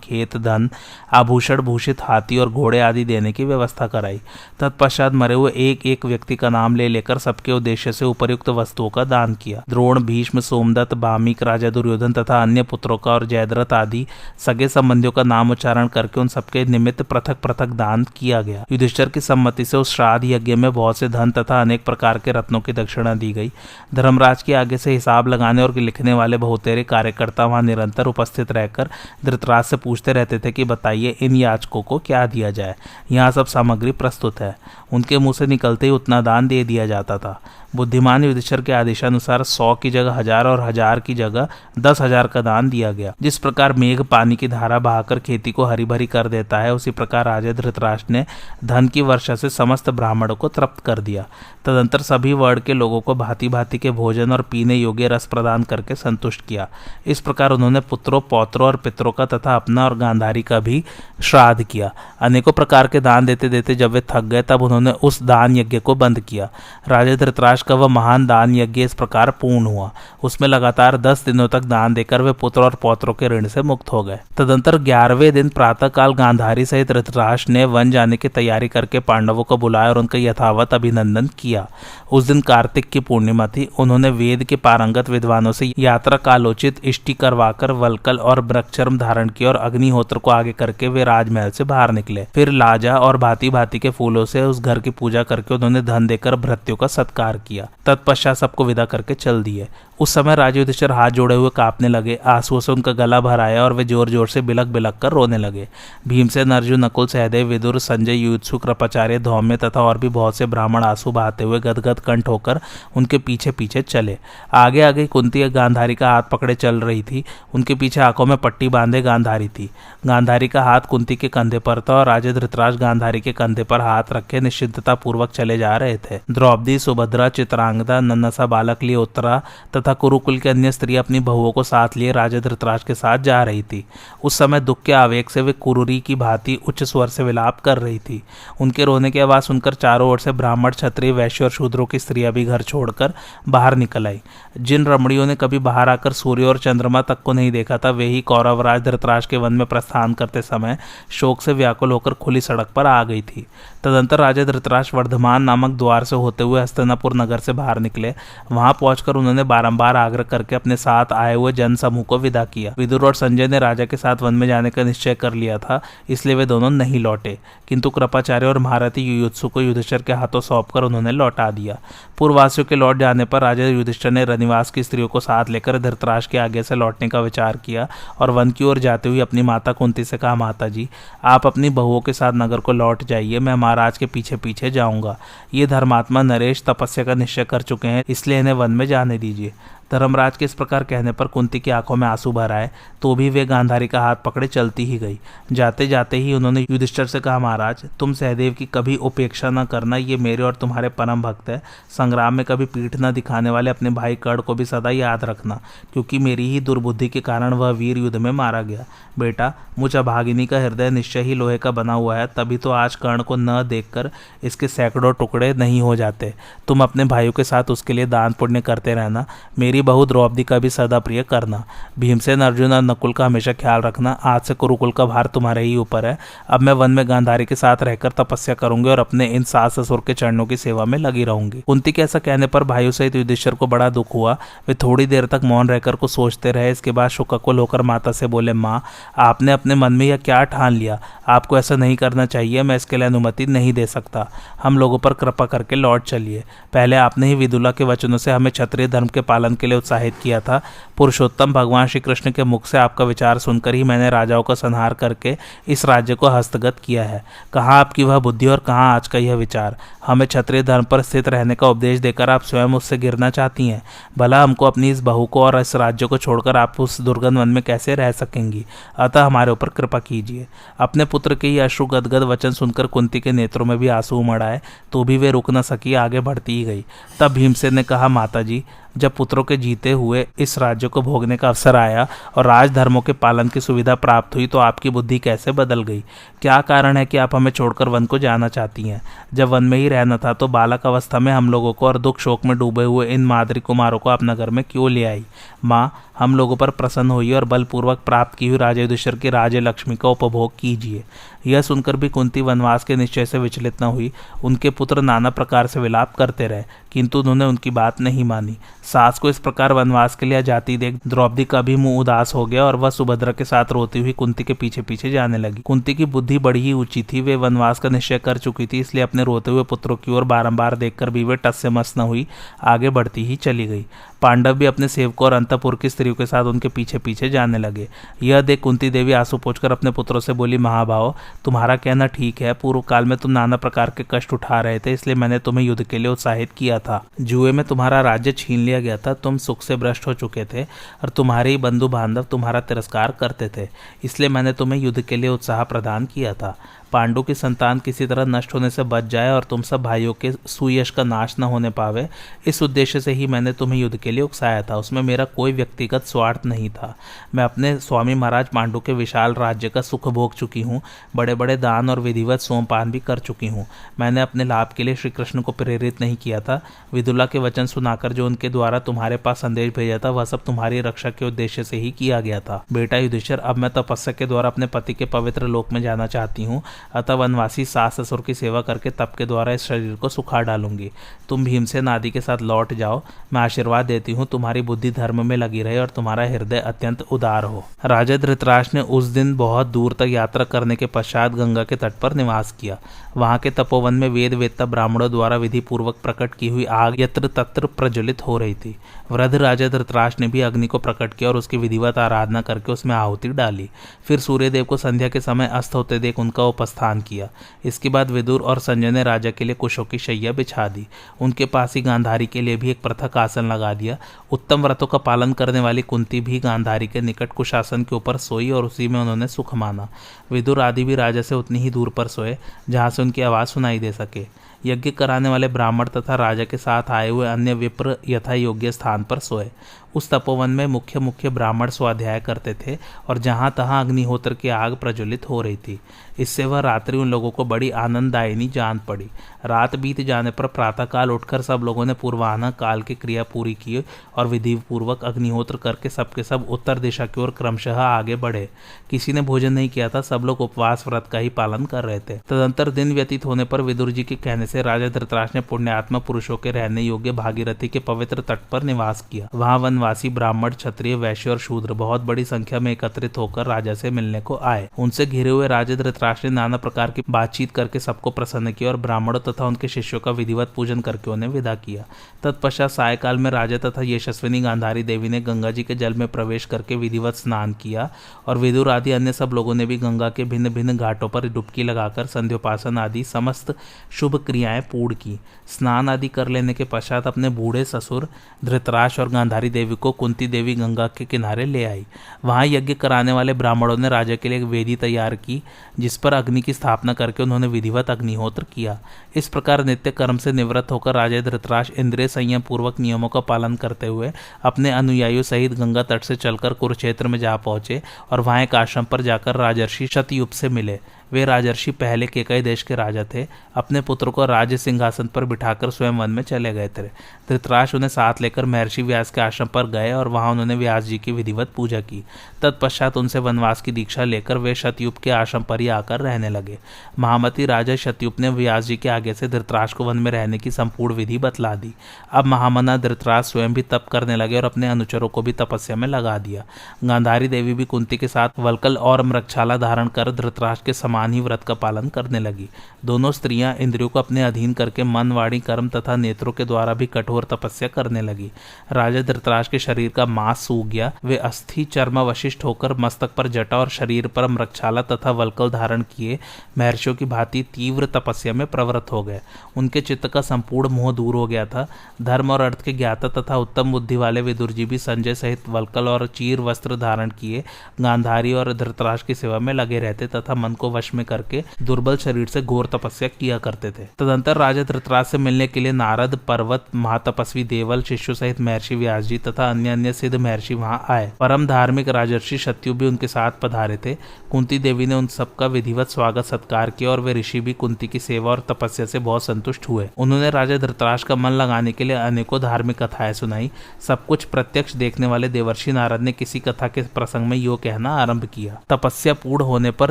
खेत, 0.05 0.37
धन, 0.39 0.71
आभूषण, 1.13 1.63
भूषित 1.63 2.03
हाथी 2.03 2.39
और 2.39 2.51
घोड़े 2.51 2.81
आदि 2.81 3.05
देने 3.05 3.33
की 3.33 3.45
व्यवस्था 3.45 3.87
कराई। 3.87 4.21
तत्पश्चात 4.61 5.13
मरे 5.13 5.35
हुए 5.35 5.53
एक 5.57 5.87
एक 5.87 6.05
व्यक्ति 6.05 6.37
का 6.37 6.49
नाम 6.49 6.77
ले 6.77 6.89
लेकर 6.89 7.19
सबके 7.19 7.53
उद्देश्य 7.53 7.93
से 7.93 8.05
उपयुक्त 8.05 8.49
वस्तुओं 8.49 8.91
का 8.91 9.05
दान 9.05 9.35
किया। 9.35 9.63
द्रोण, 9.69 10.01
भीष्म, 10.01 10.41
सोमदत्त, 10.41 10.95
बामिक, 10.95 11.43
राजा 11.43 11.71
दुर्योधन 11.71 12.13
तथा 12.13 12.43
अन्य 12.43 12.63
पुत्रों 12.63 12.99
का 12.99 13.13
और 13.13 13.27
जयद्रथ 13.27 13.73
आदि 13.73 14.07
सगे 14.39 14.69
संबंधियों 14.69 15.13
का 15.13 15.23
नाम 15.23 15.51
उच्चारण 15.51 15.89
करके 15.89 16.21
उन 16.21 16.29
सबके 16.29 16.65
निमित्त 16.65 17.03
पृथक 17.03 17.41
पृथक 17.43 17.75
दान 17.75 18.05
किया 18.17 18.43
गया। 18.43 18.65
युधिष्ठर 18.73 19.09
की 19.09 19.21
सम्मति 19.21 19.65
से 19.65 19.77
उस 19.77 19.95
श्राद्ध 19.95 20.25
यज्ञ 20.25 20.55
में 20.55 20.73
बहुत 20.73 20.99
से 20.99 21.09
धन 21.09 21.31
तथा 21.31 21.61
अनेक 21.61 21.85
प्रकार 21.85 22.19
के 22.19 22.33
रत्नों 22.33 22.61
की 22.61 22.73
दक्षिणा 22.73 23.15
दी 23.15 23.33
गई। 23.33 23.51
धर्मराज 23.95 24.43
के 24.43 24.55
आगे 24.55 24.79
से 24.79 24.93
हिसाब 24.93 25.29
लगाने 25.29 25.63
और 25.63 25.75
लिखने 25.75 26.13
वाले 26.13 26.37
बहुतेरे 26.37 26.85
कार्यकर्ता 26.85 27.47
वहाँ 27.47 27.63
निरंतर 27.63 28.07
उपस्थित 28.07 28.53
रहकर 28.53 28.89
धृतराज 29.25 29.65
से 29.65 29.77
पूछते 29.77 30.13
रहते 30.13 30.39
थे 30.39 30.53
कि 30.53 30.65
बताइए 30.65 31.17
इन 31.21 31.37
याचकों 31.37 31.83
को 31.83 31.99
क्या 31.99 32.27
दिया 32.27 32.51
जाए। 32.51 32.75
यहाँ 33.13 33.31
सब 33.31 33.47
सामग्री 33.47 33.93
प्रस्तुत 33.93 34.41
है। 34.41 34.44
उनके 34.93 35.19
मुँह 35.19 35.33
से 35.33 35.47
निकलते 35.47 35.87
ही 35.87 35.93
उतना 35.93 36.21
दान 36.21 36.49
दे 36.49 36.65
दिया 36.65 36.87
जाता 36.87 37.19
था। 37.19 37.41
बुद्धिमान 37.75 38.25
युधिष्ठर 38.25 38.61
के 38.61 38.73
आदेशानुसार 38.73 39.43
सौ 39.45 39.75
की 39.75 39.91
जगह 39.91 40.13
हज़ार 40.13 40.47
और 40.47 40.61
हज़ार 40.61 41.01
की 41.01 41.15
जगह 41.15 41.49
दस 41.79 42.01
हज़ार 42.01 42.27
का 42.27 42.41
दान 42.43 42.69
दिया 42.71 42.93
गया। 42.93 43.13
जिस 43.23 43.39
प्रकार 43.39 43.73
मेघ 43.75 44.01
पानी 44.03 44.37
की 44.37 44.49
धारा 44.49 44.79
बहाकर 44.79 45.19
खेती 45.19 45.53
को 45.53 45.65
हरी 45.65 45.85
भरी 45.85 46.07
कर 46.07 46.29
देता 46.29 46.59
है, 46.59 46.75
उसी 46.75 46.91
प्रकार 46.91 47.25
राजा 47.25 47.53
धृतराष्ट्र 47.53 48.13
ने 48.13 48.25
धन 48.65 48.89
की 48.89 49.03
वर्षा 49.03 49.35
से 49.35 49.51
समस्त 49.51 49.91
ब्राह्मणों 49.91 50.37
को 50.37 50.49
तृप्त 50.51 50.85
कर 50.85 51.01
दिया। 51.01 51.27
तदंतर 51.65 52.03
सभी 52.03 52.33
वर्ण 52.33 52.61
के 52.61 52.73
लोगों 52.73 53.01
को 53.01 53.15
भांति 53.15 53.49
भांति 53.49 53.79
के 53.79 53.91
भोजन 53.93 54.33
और 54.33 54.43
पीने 54.43 54.75
योग्य 54.75 55.09
रस 55.09 55.27
प्रदान 55.27 55.63
करके 55.63 55.95
संतुष्ट 55.95 56.41
किया। 56.41 56.69
इस 57.07 57.21
प्रकार 57.21 57.51
उन्होंने 57.51 57.81
पुत्रों, 57.81 58.21
पौत्रों 58.21 58.67
और 58.67 58.77
पितरों 58.77 59.13
का 59.13 59.27
तथा 59.27 59.55
अपना 59.57 59.85
और 59.85 59.97
गांधारी 59.99 60.43
का 60.43 60.61
भी 60.61 60.83
श्राद्ध 61.23 61.63
किया। 61.63 61.91
अनेकों 62.21 62.53
प्रकार 62.53 62.87
के 62.87 63.01
दान 63.01 63.27
देते 63.27 63.49
देते 63.49 63.75
जब 63.75 63.91
वे 63.91 64.01
थक 64.11 64.25
गए, 64.25 64.43
तब 64.43 64.63
उन्होंने 64.63 64.91
उस 65.03 65.23
दान 65.23 65.57
यज्ञ 65.57 65.79
को 65.81 65.95
बंद 65.95 66.21
किया। 66.21 66.49
राजा 66.89 67.17
धृतराज 67.17 67.63
का 67.69 67.75
वह 67.75 67.89
महान 67.89 68.27
दान 68.27 68.55
यज्ञ 68.55 68.85
इस 68.85 68.95
प्रकार 68.95 69.31
पूर्ण 69.31 69.67
हुआ। 69.67 69.91
उसमें 70.23 70.49
लगातार 70.49 70.97
दस 70.97 71.25
दिनों 71.25 71.49
तक 71.49 71.65
दान 71.65 71.95
देकर 71.95 72.23
वे 72.23 72.33
पुत्र 72.33 72.61
और 72.61 72.75
पौत्रों 72.75 73.15
के 73.15 73.29
ऋण 73.29 73.49
से 73.49 73.63
मुक्त 73.63 73.93
हो 73.93 74.03
गए। 74.03 74.19
तदंतर 74.37 74.79
ग्यारहवें 74.79 75.33
दिन 75.33 75.49
प्रातःकाल 75.49 76.15
गांधारी 76.15 76.65
सहित 76.67 76.89
धृतराष्ट्र 76.89 77.53
ने 77.53 77.65
वन 77.65 77.91
जाने 77.91 78.17
की 78.17 78.29
तैयारी 78.29 78.69
करके 78.69 79.01
पांडवों 79.01 79.45
को 79.45 79.57
बुलाया 79.57 79.89
और 79.89 79.99
उनका 79.99 80.19
यथावत 80.19 80.75
अभिनंदन 80.75 81.29
किया। 81.39 81.67
उस 82.13 82.25
दिन 82.25 82.41
कार्तिक 82.41 82.89
की 82.91 83.01
पूर्णिमा 83.01 83.47
थी। 83.47 83.69
उन्होंने 83.79 84.11
वेद 84.11 84.45
के 84.45 84.57
पारंगत 84.57 85.09
विद्वानों 85.09 85.53
से 85.53 85.73
यात्रा 85.79 86.17
कालोचित 86.17 86.81
इष्टि 86.85 87.15
करवाकर 87.15 87.71
वलकल 87.73 88.19
और 88.19 88.41
ब्रक्षर्म 88.41 88.99
धारण 88.99 89.29
किया 89.29 89.49
और 89.49 89.57
अग्निहोत्र 89.57 90.19
को 90.19 90.31
आगे 90.31 90.53
करके 90.53 90.89
वे 90.89 91.05
राजमहल 91.05 91.51
से 91.51 91.65
बाहर 91.65 91.91
निकले। 91.91 92.27
फिर 92.35 92.51
लाजा 92.51 92.97
और 92.97 93.17
भांति 93.17 93.51
भांति 93.51 93.79
के 93.79 93.91
फूलों 93.91 94.25
से 94.25 94.43
उस 94.43 94.61
घर 94.61 94.79
की 94.79 94.91
पूजा 94.91 95.23
करके 95.23 95.55
उन्होंने 95.55 95.83
धन 95.83 96.07
देकर 96.07 96.37
भृत्यों 96.37 96.77
का 96.77 96.87
सत्कार 96.87 97.39
किया। 97.39 97.54
तत्पश्चात 97.87 98.37
सबको 98.37 98.65
विदा 98.65 98.85
करके 98.85 99.15
चल 99.15 99.43
दिए। 99.43 99.69
उस 100.01 100.15
समय 100.15 100.35
राजा 100.35 100.95
हाथ 100.95 101.11
जोड़े 101.11 101.35
हुए 101.35 101.51
कांपने 101.57 101.89
लगे। 101.89 102.19
आंसुओं 102.27 102.61
से 102.61 102.73
उनका 102.73 102.93
गला 102.93 103.21
भर 103.21 103.41
आया 103.41 103.65
और 103.65 103.73
वे 103.73 103.85
ज़ोर 103.85 104.11
ज़ोर 104.11 104.29
से 104.29 104.41
बिलक 104.43 104.67
बिलक 104.67 104.95
कर 105.03 105.13
रोने 105.13 105.39
लगे। 105.39 105.69
भीमसेन, 106.09 106.51
अर्जुन, 106.51 106.85
नकुल, 106.85 107.07
सहदेव, 107.07 107.47
विदुर, 107.47 107.79
संजय 107.79 108.15
युत्सु 108.15 108.59
कृपाचार्य 108.59 109.19
धौम्य 109.19 109.57
तथा 109.57 109.83
और 109.83 109.99
भी 109.99 110.09
बहुत 110.09 110.37
से 110.37 110.47
ब्राह्मण 110.47 110.85
आँसू 110.85 111.13
बहाते 111.13 111.45
हुए 111.45 111.61
गदगद 111.61 112.01
कंठ 112.01 112.29
होकर 112.29 112.61
उनके 112.97 113.19
पीछे 113.19 113.51
पीछे 113.51 113.83
चले। 113.83 114.19
आगे 114.55 114.83
आगे 114.83 115.07
कुंती 115.07 115.49
गांधारी 115.49 115.95
का 115.95 116.11
हाथ 116.11 116.23
पकड़े 116.23 116.55
चल 116.55 116.81
रही 116.81 117.03
थी। 117.03 117.25
उनके 117.55 117.75
पीछे 117.75 118.01
आँखों 118.01 118.27
में 118.27 118.37
पट्टी 118.37 118.69
बांधे 118.69 119.03
गांधारी 119.03 119.49
थी। 119.49 119.71
गांधारी 120.07 120.49
का 120.49 120.63
हाथ 120.63 120.81
कुंती 120.81 121.17
के 121.17 121.29
कंधे 121.29 121.59
पर 121.59 121.81
था 121.81 121.95
और 121.95 122.07
राजे 122.07 122.33
धृतराज 122.33 122.77
गांधारी 122.77 123.21
के 123.21 123.33
कंधे 123.33 123.65
पर 123.65 123.81
हाथ 123.81 124.13
रखे 124.13 124.41
निश्चितता 124.41 124.95
पूर्वक 124.95 125.31
चले 125.31 125.59
जा 125.59 125.77
रहे 125.77 125.97
थे। 125.97 126.19
द्रौपदी, 126.31 126.79
सुभद्रा 126.79 127.29
चित्रांगदा, 127.45 128.01
नन्नसा 128.01 128.47
बालक 128.47 128.83
लिए 128.83 128.97
उत्तरा 128.97 129.43
तथा 129.77 129.93
कुरुकुल 129.95 130.39
के 130.39 130.49
अन्य 130.49 130.73
स्त्री 130.73 130.97
अपनी 130.97 131.21
बहुओं 131.21 131.53
को 131.53 131.63
साथ 131.63 131.97
लिए 131.97 132.13
राजा 132.13 132.41
धृतराज 132.41 132.85
के 132.85 132.95
साथ 132.95 133.19
जा 133.19 133.43
रही 133.43 133.63
थी। 133.63 133.85
उस 134.25 134.39
समय 134.39 134.61
दुख 134.61 134.83
के 134.83 134.93
आवेग 134.93 135.29
से 135.29 135.43
वे 135.43 135.53
कुरुरी 135.53 136.01
की 136.01 136.15
भांति 136.15 136.59
उच्च 136.69 136.83
स्वर 136.83 137.09
से 137.09 137.25
विलाप 137.25 137.61
कर 137.61 137.79
रही 137.79 137.99
थी। 137.99 138.23
उनके 138.61 138.85
रोने 138.85 139.11
की 139.11 139.19
आवाज़ 139.19 139.45
सुनकर 139.45 139.75
चारों 139.75 140.11
ओर 140.11 140.19
से 140.19 140.33
ब्राह्मण, 140.33 140.71
क्षत्रिय, 140.71 141.13
वैश्य 141.13 141.45
और 141.45 141.51
शूद्रों 141.51 141.87
की 141.87 141.99
स्त्रियाँ 141.99 142.33
भी 142.33 142.45
घर 142.45 142.63
छोड़कर 142.63 143.13
बाहर 143.49 143.77
निकल 143.77 144.07
आई। 144.07 144.21
जिन 144.59 144.87
रमणियों 144.87 145.27
ने 145.27 145.35
कभी 145.35 145.59
बाहर 145.59 145.89
आकर 145.89 146.13
सूर्य 146.13 146.45
और 146.45 146.59
चंद्रमा 146.59 147.03
तक 147.03 147.23
को 147.23 147.33
नहीं 147.33 147.53
देखा 147.53 147.79
था, 147.79 147.91
वे 147.91 148.07
ही 148.07 148.21
कौरवराज 148.21 148.83
धृतराज 148.83 149.27
के 149.27 149.37
वन 149.37 149.53
में 149.53 149.67
प्रस्थान 149.67 150.15
करते 150.15 150.43
समय 150.43 150.79
शोक 151.11 151.43
से 151.43 151.53
व्याकुल 151.53 151.93
होकर 151.93 152.15
खुली 152.15 152.41
सड़क 152.41 152.69
पर 152.77 152.87
आ 152.87 153.03
गई 153.05 153.23
थी। 153.23 153.47
तदंतर 153.85 154.19
राजा 154.19 154.45
धृतराज 154.45 154.91
वर्धमान 154.95 155.43
नामक 155.43 155.71
द्वार 155.71 156.05
से 156.05 156.17
होते 156.17 156.45
हुए 156.45 156.61
हस्तनापुर 156.61 157.15
नगर 157.17 157.39
से 157.39 157.53
बाहर 157.53 157.79
निकले। 157.79 158.13
वहाँ 158.53 158.73
पहुंचकर 158.73 159.17
उन्होंने 159.17 159.43
बारंबार 159.45 159.97
आग्रह 159.97 160.25
करके 160.25 160.57
अपने 160.57 160.77
साथ 160.77 161.13
आए 161.13 161.35
हुए 161.35 161.53
जन 161.53 161.75
समूह 161.77 162.05
को 162.05 162.19
विदा 162.19 162.45
किया। 162.47 162.75
विदुर 162.79 163.05
और 163.07 163.15
संजय 163.15 163.49
ने 163.49 163.59
राजा 163.59 163.85
के 163.85 163.97
साथ 163.97 164.23
वन 164.23 164.35
में 164.35 164.47
जाने 164.49 164.71
का 164.71 164.83
निश्चय 164.83 165.15
कर 165.15 165.35
लिया 165.35 165.59
था, 165.59 165.81
इसलिए 166.09 166.35
वे 166.35 166.47
दोनों 166.47 166.71
नहीं 166.71 167.01
लौटे। 167.01 167.39
किंतु 167.69 167.91
कृपाचार्य 167.91 168.47
और 168.47 168.59
महारथी 168.59 169.03
युयुत्सु 169.03 169.49
को 169.49 169.61
युधिष्ठर 169.61 170.03
के 170.03 170.13
हाथों 170.13 170.41
सौंपकर 170.41 170.85
उन्होंने 170.85 171.13
लौटा 171.13 171.51
दिया। 171.51 171.79
पूर्ववासियों 172.19 172.65
के 172.65 172.77
लौट 172.77 172.99
जाने 172.99 173.25
पर 173.25 173.43
राजा 173.43 173.65
युधिष्ठर 173.65 174.11
ने 174.11 174.25
रनिवास 174.25 174.71
की 174.71 174.83
स्त्रियों 174.83 175.09
को 175.09 175.21
साथ 175.21 175.51
लेकर 175.51 175.79
धृतराज 175.81 176.27
के 176.27 176.39
आगे 176.39 176.63
से 176.63 176.75
लौटने 176.75 177.09
का 177.09 177.21
विचार 177.21 177.57
किया 177.57 177.87
और 178.21 178.31
वन 178.31 178.51
की 178.51 178.65
ओर 178.65 178.79
जाते 178.79 179.09
हुए 179.09 179.21
अपनी 179.21 179.43
माता 179.43 179.73
कुंती 179.75 180.05
से 180.05 180.19
कहा 180.19 180.35
माता 180.37 180.69
जी 180.69 180.89
आप 181.25 181.47
अपनी 181.47 181.71
बहुओं 181.73 182.01
के 182.01 182.13
साथ 182.13 182.33
नगर 182.35 182.61
को 182.61 182.73
लौट 182.73 183.03
जाइए, 183.05 183.39
मैं 183.39 183.55
महाराज 183.75 183.97
के 183.99 184.07
पीछे 184.07 184.37
पीछे 184.37 184.71
जाऊँगा। 184.71 185.17
ये 185.55 185.67
धर्मात्मा 185.67 186.23
नरेश 186.23 186.63
तपस्या 186.63 187.05
का 187.05 187.15
निश्चय 187.15 187.45
कर 187.45 187.63
चुके 187.63 187.89
हैं, 187.89 188.05
इसलिए 188.09 188.39
इन्हें 188.41 188.53
वन 188.55 188.71
में 188.71 188.87
जाने 188.87 189.19
दीजिए। 189.19 189.53
धर्मराज 189.93 190.37
के 190.37 190.45
इस 190.45 190.55
प्रकार 190.55 190.85
कहने 190.85 191.13
पर 191.13 191.27
कुंती 191.27 191.61
की 191.61 191.71
आँखों 191.71 191.97
में 191.97 192.07
आँसू 192.09 192.33
भर 192.33 192.53
आए 192.53 192.71
तो 193.03 193.15
भी 193.15 193.29
वे 193.31 193.45
गांधारी 193.47 193.87
का 193.89 194.01
हाथ 194.01 194.17
पकड़े 194.25 194.47
चलती 194.47 194.85
ही 194.85 194.99
गई। 194.99 195.19
जाते 195.53 195.87
जाते 195.87 196.17
ही 196.17 196.33
उन्होंने 196.35 196.61
युधिष्ठर 196.61 197.07
से 197.07 197.21
कहा, 197.21 197.39
महाराज, 197.39 197.85
तुम 198.01 198.13
सहदेव 198.13 198.53
की 198.53 198.69
कभी 198.75 198.97
उपेक्षा 198.99 199.51
न 199.51 199.65
करना, 199.65 199.97
ये 199.97 200.17
मेरे 200.17 200.43
और 200.43 200.55
तुम्हारे 200.55 200.89
परम 200.89 201.23
भक्त 201.23 201.49
है। 201.49 201.59
संग्राम 201.91 202.35
में 202.35 202.45
कभी 202.45 202.65
पीठ 202.65 202.97
न 202.97 203.13
दिखाने 203.13 203.51
वाले 203.51 203.71
अपने 203.71 203.91
भाई 203.91 204.17
कर्ण 204.17 204.41
को 204.41 204.55
भी 204.55 204.65
सदा 204.65 204.91
याद 204.91 205.25
रखना, 205.25 205.61
क्योंकि 205.93 206.19
मेरी 206.19 206.51
ही 206.51 206.61
दुर्बुद्धि 206.61 207.09
के 207.09 207.21
कारण 207.21 207.55
वह 207.55 207.71
वीर 207.71 207.99
युद्ध 207.99 208.17
में 208.17 208.31
मारा 208.33 208.63
गया। 208.63 208.85
बेटा, 209.19 209.53
मुझ 209.79 209.95
अभागिनी 209.97 210.47
का 210.47 210.59
हृदय 210.59 210.91
निश्चय 210.91 211.21
ही 211.21 211.35
लोहे 211.35 211.59
का 211.59 211.71
बना 211.71 211.93
हुआ 211.93 212.17
है, 212.17 212.27
तभी 212.27 212.57
तो 212.57 212.71
आज 212.71 212.95
कर्ण 212.95 213.23
को 213.23 213.37
न 213.37 213.63
देखकर 213.63 214.11
इसके 214.45 214.69
सैकड़ों 214.69 215.13
टुकड़े 215.13 215.53
नहीं 215.55 215.81
हो 215.81 215.95
जाते। 215.97 216.33
तुम 216.69 216.83
अपने 216.83 217.05
भाइयों 217.05 217.33
के 217.33 217.45
साथ 217.45 217.71
उसके 217.71 217.93
लिए 217.93 218.07
दान 218.07 218.33
पुण्य 218.33 218.61
करते 218.61 218.95
रहना। 218.95 219.25
मेरी 219.59 219.74
बहू 219.83 220.07
द्रौपदी 220.07 220.45
का 220.45 220.59
भी 220.59 220.71
सदा 220.71 220.99
प्रिय 220.99 221.23
करना। 221.23 221.65
भीमसेन 221.99 222.41
अर्जुन 222.41 222.73
और 222.73 222.83
नकुल 222.83 223.13
का 223.13 223.27
हमेशा 223.27 223.53
ख्याल 223.53 223.81
रखना, 223.81 224.11
आज 224.13 224.41
से 224.41 224.55
कुरुकुल 224.55 224.93
का 224.93 225.05
भार 225.05 225.27
तुम्हारे 225.27 225.63
ही 225.63 225.77
ऊपर 225.77 226.07
है। 226.07 226.19
अब 226.51 226.61
मैं 226.61 226.73
वन 226.73 226.91
में 226.91 227.09
गांधारी 227.09 227.45
के 227.45 227.55
साथ 227.55 227.83
रहकर 227.83 228.11
तपस्या 228.11 228.55
करूँगी 228.55 228.91
और 228.91 228.99
अपने 228.99 229.27
इन 229.27 229.43
सास 229.43 229.81
ससुर 229.81 230.03
के 230.07 230.15
चरणों 230.15 230.47
की 230.47 230.57
सेवा 230.57 230.85
में 230.85 230.99
लगी 230.99 231.25
रहूँगी। 231.25 231.61
कुंती 231.61 231.93
के 231.93 232.03
ऐसा 232.03 232.19
कहने 232.19 232.47
पर 232.47 232.65
भाइयों 232.65 232.91
सहित 232.91 233.17
युधिष्ठर 233.17 233.55
को 233.55 233.67
बड़ा 233.67 233.89
दुख 233.91 234.15
हुआ। 234.15 234.37
वे 234.69 234.75
थोड़ी 234.75 235.07
देर 235.07 235.27
तक 235.27 235.41
मौन 235.45 235.69
रहकर 235.69 235.95
को 235.95 236.07
सोचते 236.07 236.53
रहे। 236.53 236.71
इसके 236.71 236.93
बाद 236.93 237.11
शुककुल 237.11 237.59
होकर 237.59 237.83
माता 237.83 238.13
से 238.13 238.27
बोले, 238.27 238.53
माँ, 238.53 238.83
आपने 239.19 239.53
अपने 239.53 239.75
मन 239.75 239.93
में 239.93 240.07
यह 240.07 240.17
क्या 240.17 240.45
ठान 240.45 240.73
लिया? 240.73 241.01
आपको 241.29 241.59
ऐसा 241.59 241.77
नहीं 241.77 241.97
करना 241.97 242.27
चाहिए, 242.27 242.63
मैं 242.63 242.77
इसके 242.77 242.97
लिए 242.97 243.07
अनुमति 243.07 243.47
नहीं 243.47 243.73
दे 243.73 243.87
सकता। 243.87 244.31
हम 244.63 244.79
लोगों 244.79 244.99
पर 244.99 245.13
कृपा 245.13 245.47
करके 245.47 245.77
लौट 245.77 246.05
चलिए। 246.05 246.45
पहले 246.73 246.97
आपने 246.97 247.27
ही 247.27 247.35
विदुला 247.35 247.71
के 247.71 247.85
वचनों 247.85 248.19
से 248.19 248.33
हमें 248.33 248.53
क्षत्रिय 248.53 248.89
धर्म 248.89 249.07
के 249.07 249.21
पालन 249.21 249.55
के 249.65 249.69
लिए 249.69 249.79
उत्साहित 249.79 250.15
किया 250.23 250.41
था। 250.41 250.61
पुरुषोत्तम 250.97 251.53
भगवान 251.53 251.87
श्री 251.87 252.01
कृष्ण 252.01 252.31
के 252.31 252.45
मुख 252.45 252.67
से 252.67 252.79
आपका 252.79 253.05
विचार 253.05 253.39
सुनकर 253.39 253.75
ही 253.75 253.83
मैंने 253.83 254.11
राजाओं 254.11 254.43
का 254.43 254.55
संहार 254.55 254.95
करके 254.95 255.37
इस 255.69 255.85
राज्य 255.85 256.15
को 256.15 256.29
हस्तगत 256.29 256.77
किया 256.85 257.05
है। 257.05 257.25
कहाँ 257.53 257.79
आपकी 257.81 258.05
वह 258.05 258.19
बुद्धि 258.19 258.47
और 258.47 258.59
कहाँ 258.59 258.95
आज 258.95 259.09
का 259.09 259.19
यह 259.19 259.35
विचार? 259.35 259.77
हमें 260.07 260.27
क्षत्रिय 260.29 260.63
धर्म 260.63 260.85
पर 260.85 261.03
स्थित 261.03 261.29
रहने 261.29 261.55
का 261.55 261.69
उपदेश 261.69 262.01
देकर 262.01 262.31
आप 262.31 262.43
स्वयं 262.43 262.75
उससे 262.75 262.99
गिरना 262.99 263.31
चाहती 263.31 263.69
हैं। 263.69 263.83
भला 264.19 264.43
हमको 264.43 264.67
अपनी 264.67 264.91
इस 264.91 265.01
बहू 265.01 265.27
को 265.27 265.43
और 265.43 265.59
इस 265.61 265.75
राज्य 265.77 266.07
को 266.07 266.19
छोड़कर 266.19 266.57
आप 266.57 266.81
उस 266.81 267.01
दुर्गंध 267.01 267.39
वन 267.39 267.49
में 267.49 267.63
कैसे 267.63 267.95
रह 267.95 268.13
सकेंगी? 268.13 268.65
अतः 268.99 269.25
हमारे 269.25 269.53
ऊपर 269.53 269.69
कृपा 269.69 269.99
कीजिए। 269.99 270.47
अपने 270.81 271.05
पुत्र 271.05 271.35
के 271.35 271.49
ही 271.49 271.59
अश्रु 271.59 271.87
गदगद 271.87 272.23
वचन 272.23 272.51
सुनकर 272.51 272.87
कुंती 272.87 273.21
के 273.21 273.33
नेत्रों 273.33 273.65
में 273.65 273.79
भी 273.79 273.89
आँसू 273.89 274.19
उमड़ 274.19 274.43
आए 274.43 274.61
तो 274.93 275.05
भी 275.05 275.17
वे 275.17 275.31
रुक 275.31 275.51
न 275.51 275.63
सकी, 275.63 275.95
आगे 275.95 276.21
बढ़ती 276.21 276.59
ही 276.59 276.65
गई। 276.65 276.85
तब 277.21 277.33
भीमसेन 277.33 277.75
ने 277.75 277.83
कहा 277.83 278.09
माता 278.09 278.43
जी 278.43 278.63
जब 278.99 279.13
पुत्रों 279.13 279.45
के 279.45 279.57
जीते 279.57 279.93
हुए 279.93 280.27
इस 280.39 280.59
राज्य 280.59 280.89
को 280.89 281.03
भोगने 281.03 281.37
का 281.37 281.49
अवसर 281.49 281.77
आया 281.77 282.07
और 282.37 282.47
राजधर्मों 282.47 283.01
के 283.01 283.13
पालन 283.13 283.49
की 283.49 283.61
सुविधा 283.61 283.95
प्राप्त 283.95 284.35
हुई 284.35 284.47
तो 284.47 284.59
आपकी 284.59 284.91
बुद्धि 284.91 285.19
कैसे 285.19 285.53
बदल 285.53 285.83
गई? 285.83 286.05
क्या 286.43 286.61
कारण 286.61 286.97
है 286.97 287.07
कि 287.07 287.17
आप 287.17 287.35
हमें 287.35 287.51
छोड़कर 287.51 287.89
वन 287.89 288.07
को 288.07 288.19
जाना 288.19 288.49
चाहती 288.49 288.83
हैं? 288.83 289.03
जब 289.35 289.49
वन 289.49 289.65
में 289.65 289.79
ही 289.79 289.89
रहना 289.89 290.17
था 290.17 290.33
तो 290.33 290.49
बालक 290.49 290.87
अवस्था 290.87 291.19
में 291.19 291.33
हम 291.33 291.51
लोगों 291.51 291.73
को 291.73 291.87
और 291.87 291.99
दुख 291.99 292.19
शोक 292.19 292.45
में 292.45 292.59
डूबे 292.59 292.85
हुए 292.85 293.07
इन 293.07 293.25
मादरी 293.25 293.61
कुमारों 293.61 293.99
को 293.99 294.11
अपना 294.11 294.35
घर 294.35 294.51
में 294.51 294.65
क्यों 294.71 294.91
ले 294.91 295.05
आई? 295.05 295.25
माँ, 295.65 295.93
हम 296.19 296.37
लोगों 296.37 296.57
पर 296.57 296.71
प्रसन्न 296.71 297.11
हुई 297.11 297.33
और 297.33 297.45
बलपूर्वक 297.45 298.01
प्राप्त 298.07 298.35
की 298.35 298.47
हुई 298.47 298.59
राजे 298.59 298.83
युधिष्ठर 298.83 299.15
की 299.15 299.31
राजे 299.31 299.61
लक्ष्मी 299.61 299.97
का 299.97 300.09
उपभोग 300.09 300.53
कीजिए। 300.59 301.05
यह 301.47 301.63
सुनकर 301.63 301.97
भी 301.97 302.09
कुंती 302.09 302.41
वनवास 302.41 302.85
के 302.85 302.97
निश्चय 302.97 303.27
से 303.27 303.39
विचलित 303.39 303.83
न 303.83 303.87
हुई। 303.87 304.13
उनके 304.45 304.71
पुत्र 304.71 305.03
नाना 305.03 305.31
प्रकार 305.31 305.67
से 305.67 305.81
विलाप 305.81 306.15
करते 306.15 306.47
रहे, 306.47 306.63
किंतु 306.93 307.19
उन्होंने 307.19 307.45
उनकी 307.45 307.71
बात 307.71 308.01
नहीं 308.01 308.25
मानी। 308.25 308.57
सास 308.83 309.19
को 309.19 309.29
इस 309.29 309.39
प्रकार 309.39 309.73
वनवास 309.73 310.15
के 310.17 310.27
लिए 310.27 310.43
जाती 310.43 310.77
देख 310.77 310.99
द्रौपदी 311.07 311.45
का 311.45 311.63
भी 311.63 311.77
मुँह 311.77 312.01
उदास 312.01 312.35
हो 312.35 312.45
गया 312.47 312.65
और 312.65 312.77
वह 312.77 312.91
सुभद्रा 312.91 313.33
के 313.33 313.45
साथ 313.45 313.73
रोती 313.73 314.01
हुई 314.01 314.13
कुंती 314.13 314.45
के 314.45 314.55
पीछे 314.55 314.83
पीछे 314.83 315.11
जाने 315.11 315.39
लगी। 315.39 315.63
कुंती 315.63 315.95
की 315.95 316.05
बुद्धि 316.05 316.39
बड़ी 316.39 316.61
ही 316.61 316.73
ऊँची 316.73 317.03
थी, 317.03 317.21
वे 317.21 317.37
वनवास 317.37 317.79
का 317.79 317.89
निश्चय 317.89 318.19
कर 318.19 318.39
चुकी 318.39 318.67
थी, 318.67 318.81
इसलिए 318.81 319.03
अपने 319.03 319.25
रोते 319.25 319.51
हुए 319.51 319.63
पुत्रों 319.63 319.97
की 319.97 320.13
ओर 320.13 320.25
बारंबार 320.25 320.77
देखकर 320.77 321.11
भी 321.11 321.25
वे 321.25 321.37
टस 321.37 321.57
से 321.57 321.69
मस 321.69 321.95
न 321.99 322.01
हुई, 322.01 322.27
आगे 322.63 322.91
बढ़ती 322.91 323.25
ही 323.25 323.37
चली 323.37 323.67
गई। 323.67 323.85
पांडव 324.23 324.55
भी 324.55 324.67
अपने 324.67 324.89
सेवकों 324.89 325.27
और 325.27 325.33
अंतपुर 325.33 325.75
की 325.77 325.89
स्त्रियों 325.91 326.15
के 326.15 326.27
साथ 326.27 326.45
उनके 326.45 326.69
पीछे 326.69 326.99
पीछे 326.99 327.29
जाने 327.31 327.59
लगे। 327.59 327.89
यह 328.23 328.41
देख 328.41 328.61
कुंती 328.61 328.91
देवी 328.91 329.13
आँसू 329.13 329.39
पोछकर 329.39 329.73
अपने 329.73 329.91
पुत्रों 329.91 330.21
से 330.21 330.33
बोली, 330.33 330.59
महाभाव 330.59 331.15
तुम्हारा 331.45 331.77
कहना 331.77 332.07
ठीक 332.07 332.41
है, 332.43 332.53
पूर्व 332.53 332.81
काल 332.81 333.05
में 333.05 333.17
तुम 333.19 333.31
नाना 333.31 333.57
प्रकार 333.57 333.91
के 333.97 334.05
कष्ट 334.11 334.33
उठा 334.33 334.61
रहे 334.61 334.79
थे, 334.79 334.93
इसलिए 334.93 335.15
मैंने 335.15 335.39
तुम्हें 335.39 335.65
युद्ध 335.65 335.83
के 335.83 335.99
लिए 335.99 336.09
उत्साहित 336.09 336.53
किया 336.53 336.79
था। 336.79 337.03
जुए 337.21 337.53
में 337.53 337.65
तुम्हारा 337.65 338.01
राज्य 338.01 338.33
छीन 338.33 338.61
लिया 338.61 338.81
गया 338.81 338.97
था, 338.97 339.15
तुम 339.15 339.37
सुख 339.39 339.63
से 339.63 339.77
भ्रष्ट 339.77 340.07
हो 340.07 340.15
चुके 340.15 340.45
थे, 340.45 340.63
और 340.63 341.09
तुम्हारे 341.09 341.51
ही 341.51 341.57
बंधु 341.57 341.89
बांधव 341.89 342.23
तुम्हारा 342.23 342.61
तिरस्कार 342.61 343.15
करते 343.21 343.51
थे, 343.57 343.69
इसलिए 344.05 344.29
मैंने 344.29 344.53
तुम्हें 344.53 344.81
युद्ध 344.81 345.01
के 345.01 345.17
लिए 345.17 345.31
उत्साह 345.31 345.63
प्रदान 345.65 346.07
किया 346.07 346.35
था। 346.35 346.57
पांडु 346.95 347.23
की 347.23 347.35
संतान 347.35 347.79
किसी 347.79 348.07
तरह 348.07 348.25
नष्ट 348.27 348.53
होने 348.55 348.69
से 348.71 348.83
बच 348.85 349.05
जाए 349.05 349.31
और 349.31 349.45
तुम 349.45 349.63
सब 349.63 349.83
भाइयों 349.83 350.13
के 350.15 350.31
सुयश 350.33 350.91
का 350.91 351.05
नाश 351.05 351.35
न 351.39 351.43
होने 351.45 351.71
पावे, 351.71 352.07
इस 352.47 352.63
उद्देश्य 352.63 353.01
से 353.01 353.13
ही 353.13 353.27
मैंने 353.27 353.53
तुम्हें 353.53 353.79
युद्ध 353.81 353.97
के 353.97 354.11
लिए 354.11 354.23
उकसाया 354.23 354.63
था। 354.63 354.77
उसमें 354.77 355.01
मेरा 355.03 355.25
कोई 355.37 355.53
व्यक्तिगत 355.53 356.05
स्वार्थ 356.05 356.47
नहीं 356.47 356.69
था। 356.71 356.95
मैं 357.35 357.45
अपने 357.45 357.77
स्वामी 357.81 358.15
महाराज 358.15 358.49
पांडु 358.49 358.81
के 358.81 358.93
विशाल 358.93 359.35
राज्य 359.35 359.69
का 359.69 359.83
सुख 359.83 360.09
भोग 360.09 360.35
चुकी 360.35 360.61
हूँ 360.63 360.81
बड़े 361.17 361.35
बड़े 361.35 361.57
दान 361.57 361.91
और 361.91 362.01
विधिवत 362.01 362.41
सोमपान 362.41 362.91
भी 362.91 363.01
कर 363.01 363.19
चुकी 363.21 363.49
हूँ। 363.49 363.67
मैंने 364.01 364.21
अपने 364.21 364.45
लाभ 364.45 364.73
के 364.77 364.83
लिए 364.83 364.97
श्री 364.97 365.11
कृष्ण 365.11 365.43
को 365.43 365.53
प्रेरित 365.55 366.01
नहीं 366.01 366.17
किया 366.17 366.41
था। 366.41 366.61
विदुला 366.95 367.27
के 367.27 367.39
वचन 367.39 367.67
सुनाकर 367.67 368.13
जो 368.13 368.27
उनके 368.27 368.49
द्वारा 368.49 368.79
तुम्हारे 368.81 369.17
पास 369.17 369.39
संदेश 369.39 369.73
भेजा 369.77 369.99
था, 369.99 370.11
वह 370.11 370.25
सब 370.25 370.45
तुम्हारी 370.45 370.81
रक्षा 370.81 371.11
के 371.11 371.25
उद्देश्य 371.25 371.65
से 371.65 371.77
ही 371.77 371.91
किया 371.91 372.21
गया 372.21 372.41
था। 372.41 372.65
बेटा 372.73 372.97
युधिष्ठर, 372.97 373.39
अब 373.39 373.57
मैं 373.57 373.71
तपस्या 373.73 374.13
के 374.13 374.27
द्वारा 374.27 374.49
अपने 374.49 374.67
पति 374.67 374.95
के 374.95 375.05
पवित्र 375.07 375.47
लोक 375.47 375.73
में 375.73 375.81
जाना 375.83 376.07
चाहती 376.07 376.45
हूँ। 376.45 376.63
अतः 376.93 377.15
वनवासी 377.15 377.65
सास 377.65 378.01
ससुर 378.01 378.21
की 378.21 378.35
सेवा 378.35 378.61
करके 378.63 378.91
तप 378.91 379.13
के 379.19 379.27
द्वारा 379.27 379.53
इस 379.53 379.63
शरीर 379.63 379.95
को 379.97 380.09
सुखा 380.09 380.41
डालूँगी। 380.43 380.91
तुम 381.29 381.45
भीमसेन 381.45 381.89
आदि 381.89 382.11
के 382.11 382.21
साथ 382.21 382.43
लौट 382.43 382.73
जाओ। 382.75 383.03
मैं 383.33 383.41
आशीर्वाद 383.41 383.87
देती 383.87 384.13
हूँ, 384.13 384.27
तुम्हारी 384.27 384.63
बुद्धि 384.63 384.91
धर्म 384.91 385.27
में 385.27 385.37
लगी 385.37 385.63
रहे 385.63 385.79
और 385.79 385.89
तुम्हारा 385.89 386.25
हृदय 386.25 386.59
अत्यंत 386.59 387.03
उदार 387.03 387.45
हो। 387.45 387.65
राजा 387.85 388.17
धृतराज 388.17 388.71
ने 388.75 388.81
उस 388.81 389.05
दिन 389.05 389.35
बहुत 389.37 389.67
दूर 389.67 389.93
तक 389.93 390.07
यात्रा 390.09 390.45
करने 390.45 390.77
के 390.77 390.87
पश्चात 390.87 391.33
गंगा 391.33 391.65
के 391.65 391.77
तट 391.77 391.93
पर 391.93 392.15
निवास 392.15 392.53
किया। 392.53 392.79
वहाँ 393.17 393.39
के 393.39 393.51
तपोवन 393.51 393.95
में 393.95 394.09
वेद 394.09 394.35
वेदता 394.35 394.65
ब्राह्मणों 394.65 395.11
द्वारा 395.11 395.37
विधि 395.37 395.61
पूर्वक 395.61 395.97
प्रकट 396.03 396.35
की 396.35 396.49
हुई 396.49 396.65
आग 396.65 397.01
यत्र 397.01 397.27
तत्र 397.27 397.67
प्रज्वलित 397.69 398.27
हो 398.27 398.39
रही 398.39 398.55
थी। 398.55 398.77
वृद्ध 399.11 399.35
राजा 399.35 399.69
धृतराज 399.69 400.17
ने 400.21 400.29
भी 400.29 400.41
अग्नि 400.41 400.67
को 400.67 400.79
प्रकट 400.79 401.15
किया 401.15 401.31
और 401.31 401.37
उसकी 401.37 401.57
विधिवत 401.57 401.99
आराधना 401.99 402.41
करके 402.43 402.73
उसमें 402.73 402.95
आहुति 402.95 403.29
डाली। 403.31 403.69
फिर 404.05 404.21
सूर्यदेव 404.21 404.65
को 404.65 404.77
संध्या 404.77 405.09
के 405.09 405.21
समय 405.21 405.47
अस्त 405.53 405.75
होते 405.75 405.99
देख 405.99 406.19
उनका 406.19 406.43
उपस्थान 406.75 407.01
किया। 407.01 407.29
इसके 407.65 407.89
बाद 407.89 408.11
विदुर 408.11 408.43
और 408.43 408.59
संजय 408.59 408.91
ने 408.91 409.03
राजा 409.03 409.31
के 409.31 409.45
लिए 409.45 409.55
कुशों 409.55 409.85
की 409.85 409.99
शैया 409.99 410.33
बिछा 410.33 410.69
दी। 410.69 410.87
उनके 411.21 411.47
पास 411.47 411.75
ही 411.75 411.83
गांधारी 411.83 412.27
के 412.27 412.41
लिए 412.41 412.57
भी 412.57 412.71
एक 412.71 412.83
पृथक 412.83 413.17
आसन 413.17 413.53
लगा 413.53 413.75
दिया। 413.75 413.97
उत्तम 414.33 414.63
व्रतों 414.63 414.87
का 414.87 414.99
पालन 414.99 415.33
करने 415.33 415.61
वाली 415.61 415.83
कुंती 415.83 416.21
भी 416.21 416.41
गांधारी 416.41 416.87
के 416.87 417.01
निकट 417.01 417.33
कुशासन 417.33 417.83
के 417.83 417.97
ऊपर 417.97 418.17
सोई 418.17 418.51
और 418.51 418.65
उसी 418.65 418.89
में 418.89 419.01
उन्होंने 419.01 419.29
सुख 419.29 419.55
माना। 419.55 419.89
विदुर 420.31 420.61
आदि 420.61 420.85
भी 420.85 420.95
राजा 420.95 421.23
से 421.23 421.35
उतनी 421.35 421.59
ही 421.59 421.71
दूर 421.71 421.89
पर 421.89 422.09
सोए, 422.09 422.37
जहाँ 422.71 422.91
से 422.91 423.03
उनकी 423.03 423.23
आवाज़ 423.23 423.49
सुनाई 423.49 423.79
दे 423.79 423.93
सके। 423.93 424.27
यज्ञ 424.67 424.91
कराने 424.91 425.29
वाले 425.29 425.49
ब्राह्मण 425.49 425.89
तथा 425.89 426.15
राजा 426.15 426.45
के 426.45 426.57
साथ 426.57 426.91
आए 426.91 427.09
हुए 427.09 427.27
अन्य 427.29 427.55
विप्र 427.55 427.97
यथा 428.09 428.35
योग्य 428.35 428.73
स्थान 428.73 429.03
पर 429.05 429.19
सोए। 429.19 429.51
उस 429.95 430.09
तपोवन 430.11 430.51
में 430.51 430.67
मुख्य 430.67 431.01
मुख्य 431.01 431.29
ब्राह्मण 431.29 431.71
स्वाध्याय 431.71 432.21
करते 432.21 432.55
थे 432.55 432.77
और 433.09 433.19
जहाँ 433.19 433.51
तहाँ 433.57 433.85
अग्निहोत्र 433.85 434.35
की 434.35 434.49
आग 434.49 434.77
प्रज्वलित 434.77 435.29
हो 435.31 435.41
रही 435.43 435.57
थी। 435.57 435.81
इससे 436.19 436.45
वह 436.45 436.61
रात्रि 436.61 436.97
उन 436.97 437.11
लोगों 437.11 437.31
को 437.31 437.45
बड़ी 437.45 437.71
आनंददायिनी 437.71 438.49
जान 438.49 438.81
पड़ी। 438.89 439.09
रात 439.45 439.77
बीत 439.77 440.01
जाने 440.01 440.31
पर 440.31 440.47
प्रातःकाल 440.47 441.11
उठकर 441.11 441.43
सब 441.43 441.61
लोगों 441.65 441.85
ने 441.85 441.95
पूर्वाहन 441.95 442.51
काल 442.51 442.83
की 442.83 442.95
क्रिया 442.95 443.23
पूरी 443.23 443.55
की 443.55 443.85
और 444.17 444.27
विधि 444.27 444.55
पूर्वक 444.69 445.05
अग्निहोत्र 445.05 445.57
करके 445.57 445.89
सबके 445.89 446.23
सब 446.23 446.47
उत्तर 446.49 446.79
दिशा 446.79 447.07
की 447.07 447.21
ओर 447.21 447.31
क्रमशः 447.31 447.77
आगे 447.77 448.17
बढ़े। 448.17 448.49
किसी 448.91 449.13
ने 449.13 449.21
भोजन 449.21 449.53
नहीं 449.53 449.69
किया 449.69 449.89
था, 449.89 450.01
सब 450.01 450.23
लोग 450.25 450.41
उपवास 450.41 450.85
व्रत 450.89 451.07
का 451.13 451.19
ही 451.19 451.29
पालन 451.29 451.65
कर 451.65 451.85
रहे 451.85 451.99
थे। 452.01 452.19
तदंतर 452.19 452.71
दिन 452.71 452.93
व्यतीत 452.95 453.25
होने 453.25 453.45
पर 453.45 453.61
विदुर 453.61 453.91
जी 453.91 454.05
के 454.05 454.17
कहने 454.17 454.47
से 454.47 454.63
राजा 454.63 454.89
धृतराज 454.89 455.31
ने 455.35 455.41
पुण्यात्मा 455.41 455.99
पुरुषों 455.99 456.37
के 456.37 456.51
रहने 456.51 456.83
योग्य 456.83 457.13
भागीरथी 457.13 457.69
के 457.69 457.79
पवित्र 457.79 458.21
तट 458.21 458.39
पर 458.53 458.63
निवास 458.63 459.09
किया। 459.13 459.29
वहाँ 459.35 459.59
वनवासी, 459.59 460.09
ब्राह्मण, 460.09 460.51
क्षत्रिय, 460.51 460.95
वैश्य 460.95 461.31
और 461.31 461.39
शूद्र 461.39 461.73
बहुत 461.75 462.01
बड़ी 462.01 462.25
संख्या 462.25 462.61
में 462.61 462.73
एकत्रित 462.73 463.19
होकर 463.19 463.47
राजा 463.47 463.75
से 463.75 463.91
मिलने 463.91 464.21
को 464.21 464.37
आए। 464.37 464.69
उनसे 464.79 465.07
घिरे 465.07 465.31
हुए 465.31 465.49
राजा 465.49 465.75
ने 466.05 466.31
नाना 466.31 466.57
प्रकार 466.57 466.91
की 466.91 467.03
बातचीत 467.11 467.51
करके 467.51 467.81
सबको 467.81 468.11
प्रसन्न 468.11 468.53
किया 468.53 468.71
और 468.71 468.77
ब्राह्मणों 468.77 469.21
तथा 469.21 469.47
उनके 469.47 469.69
शिष्यों 469.69 470.01
का 470.01 470.11
विधिवत 470.11 470.53
पूजन 470.57 470.81
करके 470.81 471.11
उन्हें 471.11 471.31
विदा 471.31 471.55
किया। 471.55 471.85
तत्पश्चात 472.23 472.71
सायकाल 472.71 473.19
में 473.19 473.31
राजा 473.31 473.59
तथा 473.59 473.83
यशस्विनी 473.83 474.41
गांधारी 474.41 474.83
देवी 474.83 475.09
ने 475.09 475.21
गंगा 475.21 475.51
जी 475.51 475.63
के 475.63 475.75
जल 475.75 475.95
में 475.95 476.09
प्रवेश 476.09 476.45
करके 476.45 476.77
विधिवत 476.77 477.15
स्नान 477.15 477.53
किया 477.53 477.91
और 478.27 478.39
विदुर 478.39 478.71
आदि 478.71 478.91
अन्य 478.91 479.13
सब 479.13 479.31
लोगों 479.33 479.55
ने 479.55 479.67
भी 479.67 479.77
गंगा 479.77 480.09
के 480.09 480.25
भिन्न 480.25 480.49
भिन्न 480.49 480.77
घाटों 480.77 481.09
पर 481.09 481.29
डुबकी 481.29 481.63
लगाकर 481.63 482.07
संध्योपासन 482.07 482.79
आदि 482.79 483.05
समस्त 483.05 483.55
शुभ 483.91 484.17
क्रियाएँ 484.17 484.61
पूर्ण 484.61 484.95
की। 484.95 485.21
स्नान 485.47 485.89
आदि 485.89 486.09
कर 486.09 486.29
लेने 486.29 486.55
के 486.55 486.65
पश्चात 486.65 487.07
अपने 487.07 487.29
बूढ़े 487.29 487.65
ससुर 487.65 488.09
धृतराज 488.45 488.97
और 489.01 489.09
गांधारी 489.09 489.51
देवी 489.51 489.75
को 489.75 489.93
कुंती 489.93 490.27
देवी 490.27 490.55
गंगा 490.55 490.87
के 490.87 491.05
किनारे 491.05 491.45
ले 491.45 491.65
आई। 491.65 491.87
वहाँ 492.25 492.47
यज्ञ 492.47 492.75
कराने 492.75 493.13
वाले 493.13 493.33
ब्राह्मणों 493.33 493.77
ने 493.77 493.89
राजा 493.89 494.17
के 494.17 494.29
लिए 494.29 494.39
एक 494.39 494.45
वेदी 494.45 494.77
तैयार 494.77 495.17
की 495.17 495.43
जिस 495.81 495.94
पर 495.97 496.15
अग्नि 496.15 496.41
की 496.41 496.53
स्थापना 496.53 496.93
करके 496.93 497.23
उन्होंने 497.23 497.47
विधिवत 497.47 497.91
अग्निहोत्र 497.91 498.47
किया। 498.55 498.79
इस 499.17 499.29
प्रकार 499.29 499.65
नित्य 499.65 499.91
कर्म 499.91 500.17
से 500.17 500.33
निवृत्त 500.33 500.73
होकर 500.73 500.95
राजा 500.95 501.21
धृतराज 501.21 501.71
इंद्रिय 501.79 502.09
संयम 502.09 502.41
पूर्वक 502.41 502.81
नियमों 502.81 503.09
का 503.09 503.21
पालन 503.21 503.57
करते 503.57 503.87
हुए 503.87 504.13
अपने 504.43 504.71
अनुयायियों 504.71 505.23
सहित 505.23 505.53
गंगा 505.53 505.83
तट 505.83 506.05
से 506.05 506.17
चलकर 506.17 506.53
कुरुक्षेत्र 506.53 507.09
में 507.09 507.19
जा 507.19 507.37
पहुँचे 507.37 507.83
और 508.11 508.21
वहाँ 508.21 508.43
एक 508.43 508.55
आश्रम 508.55 508.85
पर 508.85 509.01
जाकर 509.01 509.37
राजर्षि 509.37 509.87
शतयुप 509.87 510.31
से 510.31 510.49
मिले। 510.49 510.79
वे 511.15 511.25
राजर्षि 511.25 511.71
पहले 511.71 512.07
के 512.07 512.23
कई 512.23 512.43
देश 512.43 512.63
के 512.63 512.75
राजा 512.75 513.05
थे। 513.05 513.27
अपने 513.55 513.81
पुत्र 513.81 514.11
को 514.11 514.25
राज्य 514.27 514.57
सिंहासन 514.57 515.07
पर 515.07 515.25
बिठाकर 515.25 515.71
स्वयं 515.71 515.93
वन 515.93 516.11
में 516.11 516.23
चले 516.23 516.53
गए 516.53 516.69
थे। 516.69 516.83
धृतराज 517.29 517.75
उन्हें 517.75 517.89
साथ 517.89 518.21
लेकर 518.21 518.45
महर्षि 518.45 518.83
व्यास 518.83 519.11
के 519.11 519.21
आश्रम 519.21 519.47
पर 519.47 519.67
गए 519.67 519.93
और 519.93 520.09
वहाँ 520.09 520.31
उन्होंने 520.31 520.55
व्यास 520.55 520.85
जी 520.85 520.99
की 520.99 521.13
विधिवत 521.13 521.51
पूजा 521.57 521.81
की। 521.81 522.03
तत्पश्चात 522.43 522.97
उनसे 522.97 523.19
वनवास 523.19 523.61
की 523.61 523.73
दीक्षा 523.73 524.05
लेकर 524.05 524.39
वे 524.39 524.55
शतयुप 524.55 524.99
के 524.99 525.11
आश्रम 525.11 525.43
पर 525.43 525.61
ही 525.61 525.69
आकर 525.69 526.01
रहने 526.01 526.29
लगे। 526.29 526.59
महामती 526.99 527.47
राजा 527.47 527.77
शतयुप 527.77 528.21
ने 528.21 528.29
व्यास 528.29 528.65
जी 528.65 528.77
के 528.77 528.89
आगे 528.89 529.15
से 529.15 529.29
धृतराज 529.29 529.73
को 529.73 529.85
वन 529.85 529.97
में 529.97 530.11
रहने 530.11 530.39
की 530.39 530.51
संपूर्ण 530.51 530.95
विधि 530.95 531.19
बतला 531.19 531.55
दी। 531.55 531.73
अब 532.13 532.27
महामना 532.27 532.77
धृतराज 532.77 533.25
स्वयं 533.25 533.55
भी 533.55 533.63
तप 533.63 533.87
करने 533.93 534.17
लगे 534.17 534.37
और 534.37 534.45
अपने 534.45 534.69
अनुचरों 534.69 535.09
को 535.09 535.23
भी 535.23 535.33
तपस्या 535.33 535.77
में 535.77 535.89
लगा 535.89 536.19
दिया। 536.19 536.45
गांधारी 536.85 537.29
देवी 537.29 537.55
भी 537.55 537.65
कुंती 537.65 537.97
के 537.97 538.09
साथ 538.09 538.39
वलकल 538.39 538.77
और 538.77 539.03
मृक्षाला 539.03 539.57
धारण 539.57 539.89
कर 539.89 540.11
धृतराज 540.13 540.61
के 540.67 540.73
समान 540.73 541.04
ही 541.13 541.21
व्रत 541.21 541.43
का 541.43 541.55
पालन 541.55 541.89
करने 541.89 542.19
लगी। 542.19 542.49
दोनों 542.85 543.13
स्त्रियाँ 543.13 543.55
इंद्रियों 543.55 543.89
को 543.89 543.99
अपने 543.99 544.23
अधीन 544.23 544.53
करके 544.53 544.83
मन, 544.83 545.13
वाणी, 545.13 545.41
कर्म 545.41 545.69
तथा 545.69 545.97
नेत्रों 545.97 546.33
के 546.33 546.45
द्वारा 546.45 546.75
भी 546.75 546.87
कठोर 546.87 547.25
तपस्या 547.25 547.69
करने 547.69 548.01
लगी। 548.01 548.31
राजा 548.73 549.03
धृतराज 549.03 549.49
के 549.49 549.59
शरीर 549.59 549.91
का 549.91 550.07
मांस 550.07 550.39
सूख 550.39 550.67
गया। 550.67 550.93
वे 551.05 551.17
अस्थि, 551.17 551.65
चर्म 551.65 551.99
वशिष्ठ 551.99 552.45
होकर 552.45 552.75
मस्तक 552.75 553.15
पर 553.15 553.29
जटा 553.29 553.59
और 553.59 553.69
शरीर 553.69 554.07
पर 554.07 554.27
मृक्षाला 554.27 554.83
तथा 554.83 555.11
वलकल 555.11 555.51
धारण 555.51 555.83
किए। 555.83 556.19
महर्षियों 556.59 556.97
की 556.97 557.05
भांति 557.05 557.43
तीव्र 557.43 557.87
तपस्या 557.87 558.33
में 558.33 558.47
प्रवृत्त 558.47 558.93
हो 558.93 559.03
गए। 559.03 559.21
उनके 559.57 559.81
चित्त 559.81 560.07
का 560.07 560.21
संपूर्ण 560.21 560.69
मोह 560.69 560.93
दूर 560.93 561.15
हो 561.15 561.27
गया 561.27 561.47
था। 561.47 561.67
धर्म 562.03 562.31
और 562.31 562.41
अर्थ 562.41 562.63
के 562.63 562.73
ज्ञाता 562.73 563.09
तथा 563.09 563.37
उत्तम 563.37 563.73
बुद्धि 563.73 563.97
वाले 563.97 564.23
विदुर 564.23 564.53
जी 564.53 564.67
भी 564.67 564.79
संजय 564.79 565.15
सहित 565.15 565.49
वलकल 565.49 565.89
और 565.89 566.07
चीर 566.07 566.41
वस्त्र 566.41 566.77
धारण 566.77 567.11
किए। 567.11 567.45
गांधारी 567.81 568.33
और 568.33 568.53
धृतराज 568.53 569.03
की 569.03 569.15
सेवा 569.15 569.39
में 569.39 569.53
लगे 569.55 569.79
रहते 569.79 570.07
तथा 570.07 570.35
मन 570.35 570.55
को 570.55 570.71
वश 570.71 570.94
में 570.95 571.05
करके 571.07 571.43
दुर्बल 571.63 571.97
शरीर 571.97 572.27
से 572.27 572.43
घोर 572.43 572.67
तपस्या 572.67 573.09
किया 573.09 573.39
करते 573.39 573.71
थे। 573.71 573.85
तदंतर 573.99 574.37
राजा 574.37 574.63
धृतराज 574.63 575.07
से 575.07 575.19
मिलने 575.19 575.47
के 575.47 575.61
लिए 575.61 575.73
नारद, 575.73 576.19
पर्वत, 576.29 576.65
महातपस्वी, 576.75 577.45
देवल, 577.45 577.83
शिष्य 577.83 578.15
सहित 578.15 578.41
महर्षि 578.41 578.77
व्यास 578.77 579.05
जी 579.05 579.19
तथा 579.19 579.51
अन्य 579.51 579.69
अन्य 579.69 579.93
सिद्ध 579.93 580.17
महर्षि 580.17 580.55
वहाँ 580.55 580.85
आए। 580.89 581.13
परम 581.21 581.47
धार्मिक 581.47 581.89
राजर्षि 581.89 582.39
शत्यु 582.39 582.75
भी 582.75 582.87
उनके 582.87 583.09
साथ 583.09 583.33
पधारे 583.43 583.77
थे। 583.77 583.95
कुंती 584.31 584.59
देवी 584.59 584.87
ने 584.87 584.95
उन 584.95 585.07
सबका 585.07 585.47
विधिवत 585.47 585.89
स्वागत 585.89 586.25
सत्कार 586.25 586.71
किया 586.71 586.91
और 586.91 587.01
वे 587.01 587.15
ऋषि 587.15 587.41
भी 587.41 587.53
कुंती 587.53 587.87
की 587.87 587.99
सेवा 587.99 588.31
और 588.31 588.47
तपस्या 588.49 588.87
से 588.87 588.99
बहुत 588.99 589.25
संतुष्ट 589.25 589.69
हुए। 589.69 589.89
उन्होंने 589.97 590.31
राजा 590.31 590.57
धृतराज 590.57 591.03
का 591.03 591.17
मन 591.17 591.31
लगाने 591.31 591.73
के 591.73 591.85
लिए 591.85 591.97
अनेकों 591.97 592.41
धार्मिक 592.41 592.83
कथाएँ 592.83 593.13
सुनाई। 593.13 593.51
सब 593.81 594.07
कुछ 594.07 594.25
प्रत्यक्ष 594.25 594.77
देखने 594.77 595.07
वाले 595.07 595.29
देवर्षि 595.29 595.73
नारद 595.73 596.01
ने 596.01 596.13
किसी 596.13 596.41
कथा 596.41 596.69
के 596.69 596.83
प्रसंग 596.83 597.27
में 597.27 597.37
यो 597.37 597.57
कहना 597.57 597.97
आरंभ 597.97 598.25
किया। 598.25 598.61
तपस्या 598.71 599.15
पूर्ण 599.15 599.45
होने 599.45 599.71
पर 599.71 599.91